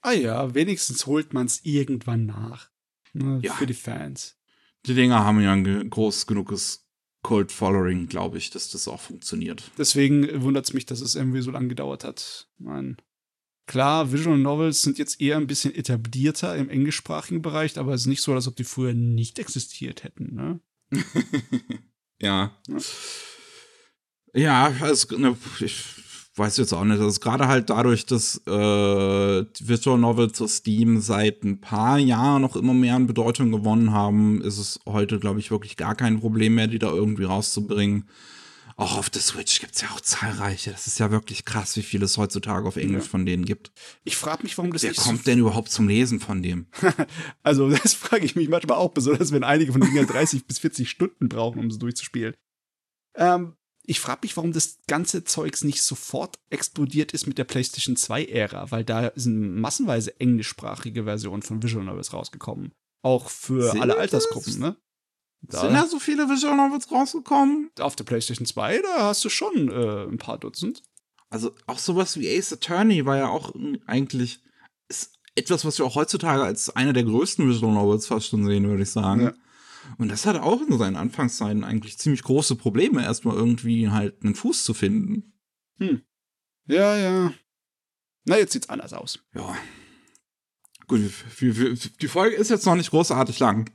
[0.00, 2.70] Ah ja, wenigstens holt man es irgendwann nach.
[3.12, 3.52] Ne, ja.
[3.54, 4.38] Für die Fans
[4.86, 6.86] die Dinger haben ja ein groß genuges
[7.22, 9.70] Cult Following, glaube ich, dass das auch funktioniert.
[9.76, 12.48] Deswegen wundert es mich, dass es irgendwie so lange gedauert hat.
[12.58, 12.96] Mein
[13.68, 18.06] Klar, Visual Novels sind jetzt eher ein bisschen etablierter im englischsprachigen Bereich, aber es ist
[18.06, 20.60] nicht so, als ob die früher nicht existiert hätten, ne?
[22.20, 22.58] ja.
[22.66, 22.78] ja.
[24.34, 25.84] Ja, also, ne, ich
[26.34, 27.00] weiß jetzt auch nicht.
[27.00, 32.56] Also gerade halt dadurch, dass äh, Visual Novels zu Steam seit ein paar Jahren noch
[32.56, 36.54] immer mehr an Bedeutung gewonnen haben, ist es heute, glaube ich, wirklich gar kein Problem
[36.54, 38.08] mehr, die da irgendwie rauszubringen.
[38.78, 40.70] Auch auf der Switch gibt es ja auch zahlreiche.
[40.70, 43.10] Das ist ja wirklich krass, wie viel es heutzutage auf Englisch ja.
[43.10, 43.72] von denen gibt.
[44.04, 46.68] Ich frage mich, warum das Wer nicht kommt so denn überhaupt zum Lesen von dem?
[47.42, 50.88] also, das frage ich mich manchmal auch, besonders wenn einige von denen 30 bis 40
[50.88, 52.34] Stunden brauchen, um es durchzuspielen.
[53.16, 57.96] Ähm, ich frage mich, warum das ganze Zeugs nicht sofort explodiert ist mit der PlayStation
[57.96, 62.72] 2-Ära, weil da sind massenweise englischsprachige Versionen von Visual Novels rausgekommen.
[63.02, 64.76] Auch für sind alle Altersgruppen, ne?
[65.40, 67.70] Da sind da so viele Visual Novels rausgekommen?
[67.78, 70.82] Auf der PlayStation 2, da hast du schon äh, ein paar Dutzend.
[71.30, 73.54] Also auch sowas wie Ace Attorney war ja auch
[73.86, 74.40] eigentlich
[75.34, 78.82] etwas, was wir auch heutzutage als einer der größten Visual Novels fast schon sehen, würde
[78.82, 79.22] ich sagen.
[79.22, 79.34] Ja.
[79.96, 84.34] Und das hatte auch in seinen Anfangszeiten eigentlich ziemlich große Probleme, erstmal irgendwie halt einen
[84.34, 85.32] Fuß zu finden.
[85.78, 86.02] Hm.
[86.66, 87.32] Ja, ja.
[88.24, 89.20] Na, jetzt sieht's anders aus.
[89.34, 89.56] Ja.
[90.86, 91.00] Gut,
[91.40, 93.70] die Folge ist jetzt noch nicht großartig lang.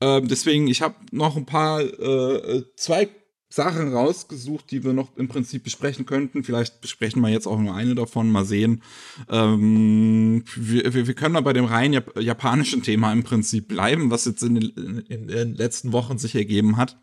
[0.00, 3.08] Ähm, deswegen, ich habe noch ein paar, äh, zwei
[3.52, 6.44] Sachen rausgesucht, die wir noch im Prinzip besprechen könnten.
[6.44, 8.82] Vielleicht besprechen wir jetzt auch nur eine davon, mal sehen.
[9.28, 14.24] Ähm, wir, wir, können da bei dem rein Jap japanischen Thema im Prinzip bleiben, was
[14.24, 16.96] jetzt in den, in den, letzten Wochen sich ergeben hat,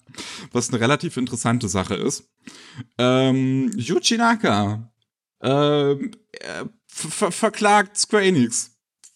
[0.53, 2.29] was eine relativ interessante Sache ist.
[2.97, 4.89] Ähm, Yuji Naka
[5.41, 6.11] ähm,
[6.87, 8.71] ver verklagt Square Enix,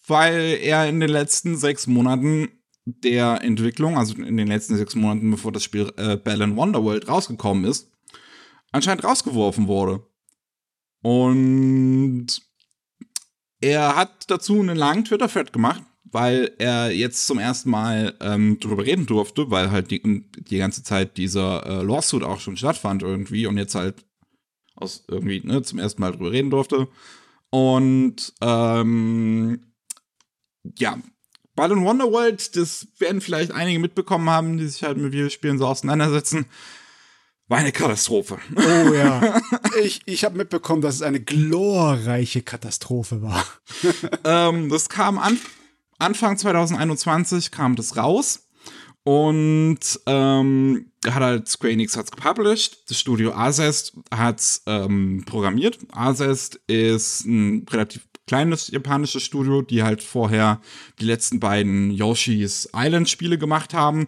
[0.06, 2.50] weil er in den letzten sechs Monaten
[2.84, 7.64] der Entwicklung, also in den letzten sechs Monaten, bevor das Spiel äh, Balan Wonderworld rausgekommen
[7.64, 7.90] ist,
[8.72, 10.04] anscheinend rausgeworfen wurde.
[11.02, 12.26] Und
[13.60, 18.84] er hat dazu einen langen Twitter-Thread gemacht, weil er jetzt zum ersten Mal ähm, drüber
[18.84, 23.46] reden durfte, weil halt die, die ganze Zeit dieser äh, Lawsuit auch schon stattfand irgendwie
[23.46, 24.04] und jetzt halt
[24.74, 26.88] aus irgendwie ne, zum ersten Mal drüber reden durfte.
[27.50, 29.72] Und ähm,
[30.76, 30.98] ja,
[31.54, 35.66] Ball in Wonderworld, das werden vielleicht einige mitbekommen haben, die sich halt mit Videospielen so
[35.66, 36.46] auseinandersetzen.
[37.48, 38.38] War eine Katastrophe.
[38.56, 39.40] Oh ja.
[39.82, 43.44] Ich, ich habe mitbekommen, dass es eine glorreiche Katastrophe war.
[44.24, 45.38] ähm, das kam an,
[45.98, 48.48] Anfang 2021 kam das raus.
[49.04, 55.78] Und ähm, hat halt Square Enix hat's gepublished, das Studio Azest hat's ähm, programmiert.
[55.90, 60.62] Azest ist ein relativ kleines japanisches Studio, die halt vorher
[60.98, 64.06] die letzten beiden Yoshi's Island Spiele gemacht haben,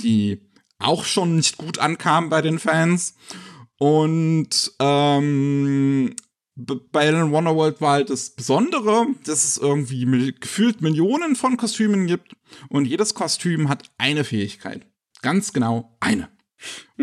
[0.00, 0.40] die
[0.78, 3.16] auch schon nicht gut ankamen bei den Fans.
[3.76, 6.14] Und ähm,
[6.54, 12.36] bei Alan Wonderworld war halt das Besondere, dass es irgendwie gefühlt Millionen von Kostümen gibt
[12.68, 14.86] und jedes Kostüm hat eine Fähigkeit.
[15.20, 16.28] Ganz genau eine.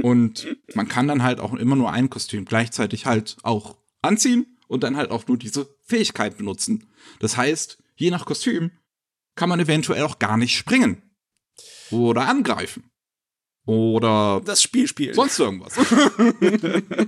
[0.02, 4.84] Und man kann dann halt auch immer nur ein Kostüm gleichzeitig halt auch anziehen und
[4.84, 6.88] dann halt auch nur diese Fähigkeit benutzen.
[7.20, 8.72] Das heißt, je nach Kostüm
[9.36, 11.02] kann man eventuell auch gar nicht springen.
[11.92, 12.90] Oder angreifen.
[13.66, 15.14] Oder das Spiel spielen.
[15.14, 15.78] Sonst irgendwas.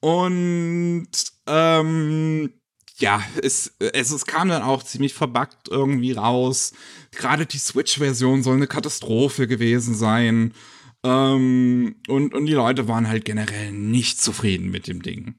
[0.00, 1.08] und
[1.46, 2.52] ähm,
[2.98, 6.72] ja, es, es, es kam dann auch ziemlich verbuggt irgendwie raus.
[7.10, 10.54] Gerade die Switch-Version soll eine Katastrophe gewesen sein.
[11.02, 15.34] Ähm, und, und die Leute waren halt generell nicht zufrieden mit dem Ding.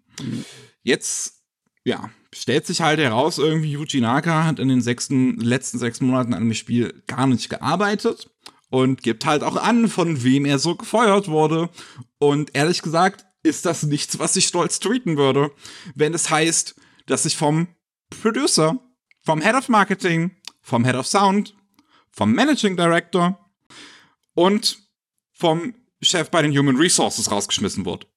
[0.82, 1.43] Jetzt,
[1.84, 6.34] ja, stellt sich halt heraus, irgendwie Yuji Naka hat in den sechsten, letzten sechs Monaten
[6.34, 8.30] an dem Spiel gar nicht gearbeitet
[8.70, 11.70] und gibt halt auch an, von wem er so gefeuert wurde.
[12.18, 15.52] Und ehrlich gesagt, ist das nichts, was ich stolz tweeten würde,
[15.96, 16.76] wenn es heißt,
[17.06, 17.68] dass ich vom
[18.22, 18.80] Producer,
[19.22, 20.32] vom Head of Marketing,
[20.62, 21.54] vom Head of Sound,
[22.12, 23.38] vom Managing Director
[24.34, 24.80] und
[25.34, 28.08] vom Chef bei den Human Resources rausgeschmissen wurde.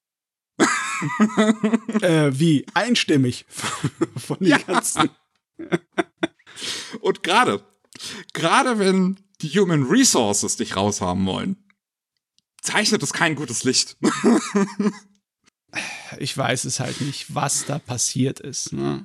[2.03, 2.67] äh, wie?
[2.75, 3.47] Einstimmig
[4.17, 4.59] von den ja.
[4.59, 5.11] ganzen.
[7.01, 7.65] Und gerade,
[8.33, 11.57] gerade wenn die Human Resources dich raushaben wollen,
[12.63, 13.97] zeichnet es kein gutes Licht.
[16.19, 18.73] ich weiß es halt nicht, was da passiert ist.
[18.73, 19.03] Ne?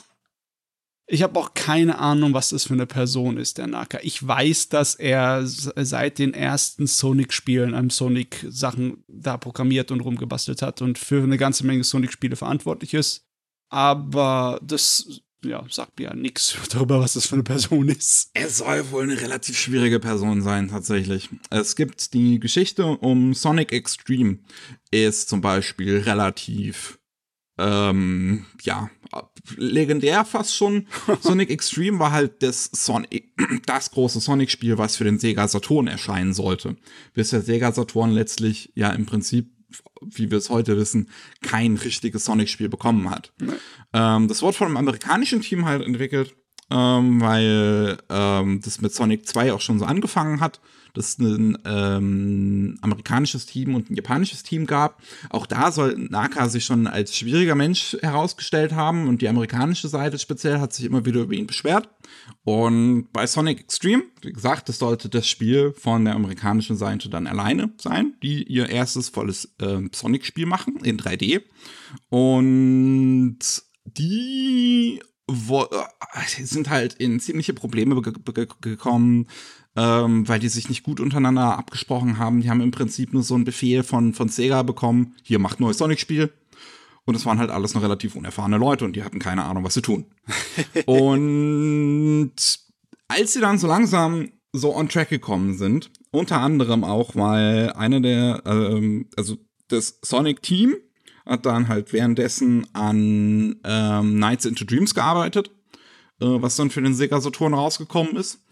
[1.08, 4.00] Ich habe auch keine Ahnung, was das für eine Person ist, der Naka.
[4.02, 10.82] Ich weiß, dass er seit den ersten Sonic-Spielen an Sonic-Sachen da programmiert und rumgebastelt hat
[10.82, 13.26] und für eine ganze Menge Sonic-Spiele verantwortlich ist.
[13.70, 18.30] Aber das ja, sagt mir ja nichts darüber, was das für eine Person ist.
[18.34, 21.30] Er soll wohl eine relativ schwierige Person sein, tatsächlich.
[21.50, 24.40] Es gibt die Geschichte um Sonic Extreme,
[24.92, 27.00] ist zum Beispiel relativ,
[27.58, 28.90] ähm, ja,
[29.58, 30.88] legendär fast schon.
[31.22, 33.34] Sonic Extreme war halt das, Sonic,
[33.66, 36.78] das große Sonic-Spiel, was für den Sega Saturn erscheinen sollte.
[37.14, 39.52] Bis der Sega Saturn letztlich ja im Prinzip
[40.02, 41.10] wie wir es heute wissen,
[41.42, 43.34] kein richtiges Sonic-Spiel bekommen hat.
[43.40, 43.54] Nee.
[43.94, 46.36] Ähm, das wurde von einem amerikanischen Team halt entwickelt,
[46.72, 50.60] ähm, weil ähm, das mit Sonic 2 auch schon so angefangen hat
[50.94, 55.02] dass es ein ähm, amerikanisches Team und ein japanisches Team gab.
[55.30, 60.20] Auch da soll Naka sich schon als schwieriger Mensch herausgestellt haben und die amerikanische Seite
[60.20, 61.90] speziell hat sich immer wieder über ihn beschwert.
[62.44, 67.28] Und bei Sonic Extreme, wie gesagt, das sollte das Spiel von der amerikanischen Seite dann
[67.28, 71.42] alleine sein, die ihr erstes volles äh, Sonic-Spiel machen in 3D.
[72.10, 73.40] Und
[73.86, 75.02] die
[75.32, 79.28] äh, sind halt in ziemliche Probleme gekommen,
[79.76, 82.42] ähm, weil die sich nicht gut untereinander abgesprochen haben.
[82.42, 85.78] Die haben im Prinzip nur so einen Befehl von, von Sega bekommen, hier macht neues
[85.78, 86.34] Sonic-Spiel.
[87.06, 89.74] Und es waren halt alles noch relativ unerfahrene Leute und die hatten keine Ahnung, was
[89.74, 90.06] sie tun.
[90.86, 92.34] und
[93.08, 98.02] als sie dann so langsam so on track gekommen sind, unter anderem auch, weil eine
[98.02, 100.76] der, ähm, also das Sonic-Team
[101.26, 105.52] hat dann halt währenddessen an ähm, Nights into Dreams gearbeitet,
[106.20, 108.44] äh, was dann für den Sega Saturn rausgekommen ist.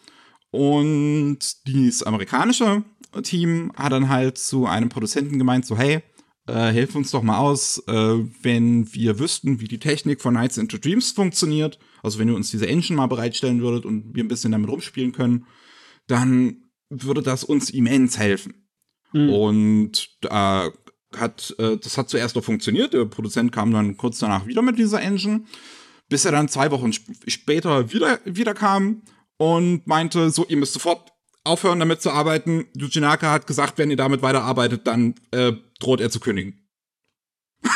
[0.51, 2.83] Und dieses amerikanische
[3.23, 6.01] Team hat dann halt zu einem Produzenten gemeint, so hey,
[6.47, 7.93] äh, hilf uns doch mal aus, äh,
[8.41, 12.49] wenn wir wüssten, wie die Technik von Nights into Dreams funktioniert, also wenn ihr uns
[12.49, 15.45] diese Engine mal bereitstellen würdet und wir ein bisschen damit rumspielen können,
[16.07, 18.67] dann würde das uns immens helfen.
[19.13, 19.29] Mhm.
[19.29, 20.71] Und da
[21.17, 24.77] hat, äh, das hat zuerst noch funktioniert, der Produzent kam dann kurz danach wieder mit
[24.77, 25.45] dieser Engine,
[26.07, 29.03] bis er dann zwei Wochen sp später wieder, wieder kam
[29.37, 31.11] und meinte, so, ihr müsst sofort
[31.43, 32.67] aufhören, damit zu arbeiten.
[32.75, 36.67] Yuji Naka hat gesagt, wenn ihr damit weiterarbeitet, dann äh, droht er zu kündigen.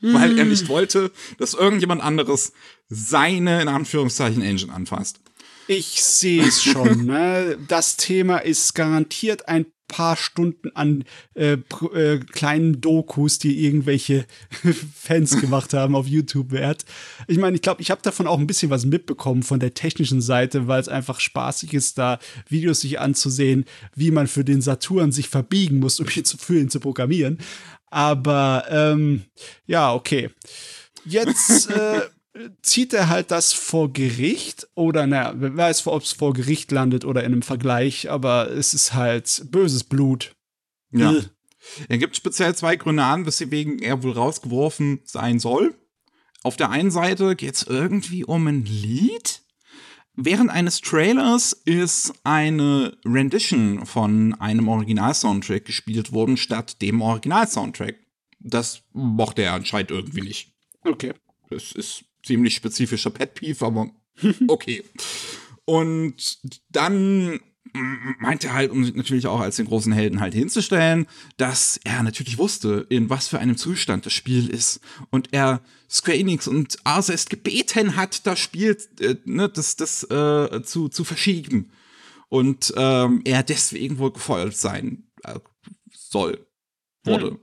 [0.00, 2.52] Weil er nicht wollte, dass irgendjemand anderes
[2.88, 5.20] seine, in Anführungszeichen, Engine anfasst.
[5.66, 7.06] Ich sehe es schon.
[7.06, 7.58] ne?
[7.68, 11.04] Das Thema ist garantiert ein paar Stunden an
[11.34, 11.58] äh,
[11.94, 14.26] äh, kleinen Dokus, die irgendwelche
[14.94, 16.84] Fans gemacht haben auf YouTube wert.
[17.28, 20.20] Ich meine, ich glaube, ich habe davon auch ein bisschen was mitbekommen von der technischen
[20.20, 22.18] Seite, weil es einfach spaßig ist, da
[22.48, 23.64] Videos sich anzusehen,
[23.94, 27.38] wie man für den Saturn sich verbiegen muss, um ihn zu, für ihn zu programmieren.
[27.90, 29.24] Aber ähm,
[29.66, 30.30] ja, okay.
[31.04, 32.00] Jetzt äh,
[32.62, 37.04] zieht er halt das vor Gericht oder naja, wer weiß, ob es vor Gericht landet
[37.04, 40.34] oder in einem Vergleich, aber es ist halt böses Blut.
[40.90, 41.12] Ja.
[41.12, 41.22] Äh.
[41.88, 45.74] Er gibt speziell zwei Gründe an, weswegen er wohl rausgeworfen sein soll.
[46.42, 49.40] Auf der einen Seite geht es irgendwie um ein Lied.
[50.14, 57.96] Während eines Trailers ist eine Rendition von einem Original-Soundtrack gespielt worden, statt dem Original-Soundtrack.
[58.40, 60.52] Das mochte er anscheinend irgendwie nicht.
[60.82, 61.14] Okay.
[61.48, 63.90] Das ist ziemlich spezifischer Pet Peeve, aber
[64.48, 64.82] okay.
[65.64, 66.38] Und
[66.70, 67.40] dann
[68.18, 71.06] meinte er halt, um sich natürlich auch als den großen Helden halt hinzustellen,
[71.36, 74.80] dass er natürlich wusste, in was für einem Zustand das Spiel ist.
[75.10, 75.60] Und er
[75.90, 81.04] Square Enix und Arzest gebeten hat, das Spiel äh, ne, das, das äh, zu, zu
[81.04, 81.72] verschieben.
[82.28, 85.38] Und ähm, er deswegen wohl gefeuert sein äh,
[85.92, 86.46] soll.
[87.04, 87.38] Wurde.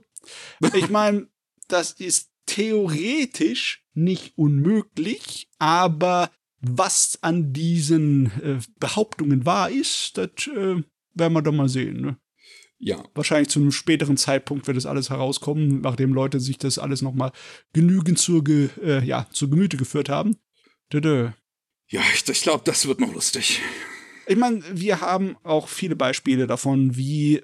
[0.60, 0.70] Hm.
[0.74, 1.28] Ich meine,
[1.68, 6.30] das ist theoretisch nicht unmöglich, aber
[6.60, 10.82] was an diesen äh, Behauptungen wahr ist, das äh,
[11.14, 12.00] werden wir doch mal sehen.
[12.00, 12.16] Ne?
[12.78, 13.04] Ja.
[13.14, 17.14] Wahrscheinlich zu einem späteren Zeitpunkt wird das alles herauskommen, nachdem Leute sich das alles noch
[17.14, 17.32] mal
[17.72, 20.36] genügend zur, Ge äh, ja, zur Gemüte geführt haben.
[20.92, 21.30] Dö
[21.88, 23.60] Ja, ich, ich glaube, das wird noch lustig.
[24.26, 27.40] Ich meine, wir haben auch viele Beispiele davon, wie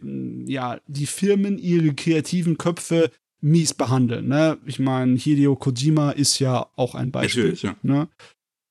[0.47, 3.11] ja, die Firmen ihre kreativen Köpfe
[3.41, 4.29] mies behandeln.
[4.29, 4.59] Ne?
[4.67, 7.45] Ich meine, Hideo Kojima ist ja auch ein Beispiel.
[7.45, 7.77] Natürlich, ja.
[7.83, 8.09] Ne?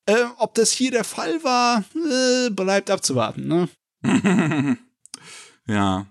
[0.06, 3.46] Äh, ob das hier der Fall war, äh, bleibt abzuwarten.
[3.46, 3.68] Ne?
[5.66, 6.06] ja.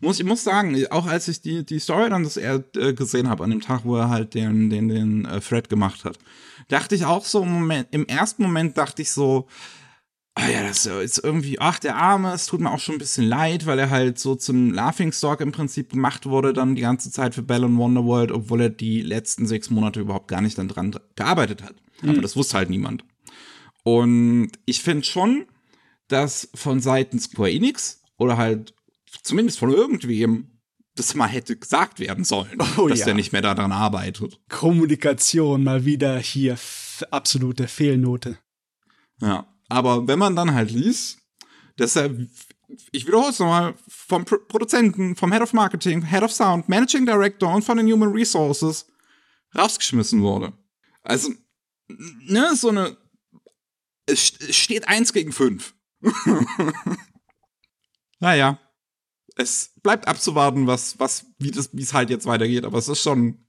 [0.00, 3.28] Muss, ich muss sagen, auch als ich die, die Story dann das er äh, gesehen
[3.28, 6.18] habe, an dem Tag, wo er halt den, den, den äh, Thread gemacht hat,
[6.68, 9.48] dachte ich auch so im Moment, im ersten Moment dachte ich so,
[10.40, 13.26] ah ja, das ist irgendwie, ach, der Arme, es tut mir auch schon ein bisschen
[13.26, 17.34] leid, weil er halt so zum Laughingstock im Prinzip gemacht wurde, dann die ganze Zeit
[17.34, 20.94] für Bell und Wonderworld, obwohl er die letzten sechs Monate überhaupt gar nicht dann dran
[21.16, 21.76] gearbeitet hat.
[22.02, 22.10] Mhm.
[22.10, 23.04] Aber das wusste halt niemand.
[23.82, 25.46] Und ich finde schon,
[26.08, 28.74] dass von Seiten Square Enix oder halt
[29.22, 30.50] zumindest von irgendwem
[30.96, 33.04] das mal hätte gesagt werden sollen, oh, dass ja.
[33.06, 34.40] der nicht mehr daran arbeitet.
[34.48, 36.58] Kommunikation mal wieder hier
[37.10, 38.38] absolute Fehlnote.
[39.20, 39.46] Ja.
[39.70, 41.18] Aber wenn man dann halt liest,
[41.76, 42.10] dass er,
[42.90, 47.06] ich wiederhole es nochmal, vom Pro Produzenten, vom Head of Marketing, Head of Sound, Managing
[47.06, 48.86] Director und von den Human Resources
[49.56, 50.52] rausgeschmissen wurde.
[51.02, 51.32] Also,
[51.88, 52.96] ne, so eine,
[54.06, 55.74] es steht eins gegen fünf.
[58.18, 58.58] naja,
[59.36, 63.02] es bleibt abzuwarten, was, was, wie das, wie es halt jetzt weitergeht, aber es ist
[63.02, 63.46] schon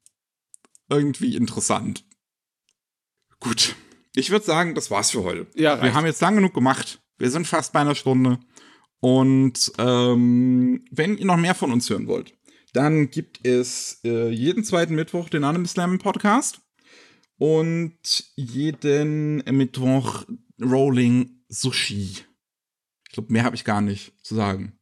[0.87, 2.05] irgendwie interessant.
[3.39, 3.75] Gut.
[4.15, 5.47] Ich würde sagen, das war's für heute.
[5.55, 5.83] Ja, reicht.
[5.83, 7.01] Wir haben jetzt lang genug gemacht.
[7.17, 8.39] Wir sind fast bei einer Stunde.
[8.99, 12.33] Und ähm, wenn ihr noch mehr von uns hören wollt,
[12.73, 16.61] dann gibt es äh, jeden zweiten Mittwoch den Anime Slam Podcast
[17.37, 20.25] und jeden Mittwoch
[20.61, 22.17] Rolling Sushi.
[23.07, 24.79] Ich glaube, mehr habe ich gar nicht zu sagen.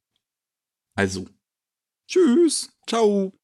[0.95, 1.27] Also,
[2.07, 2.69] tschüss.
[2.87, 3.38] Ciao.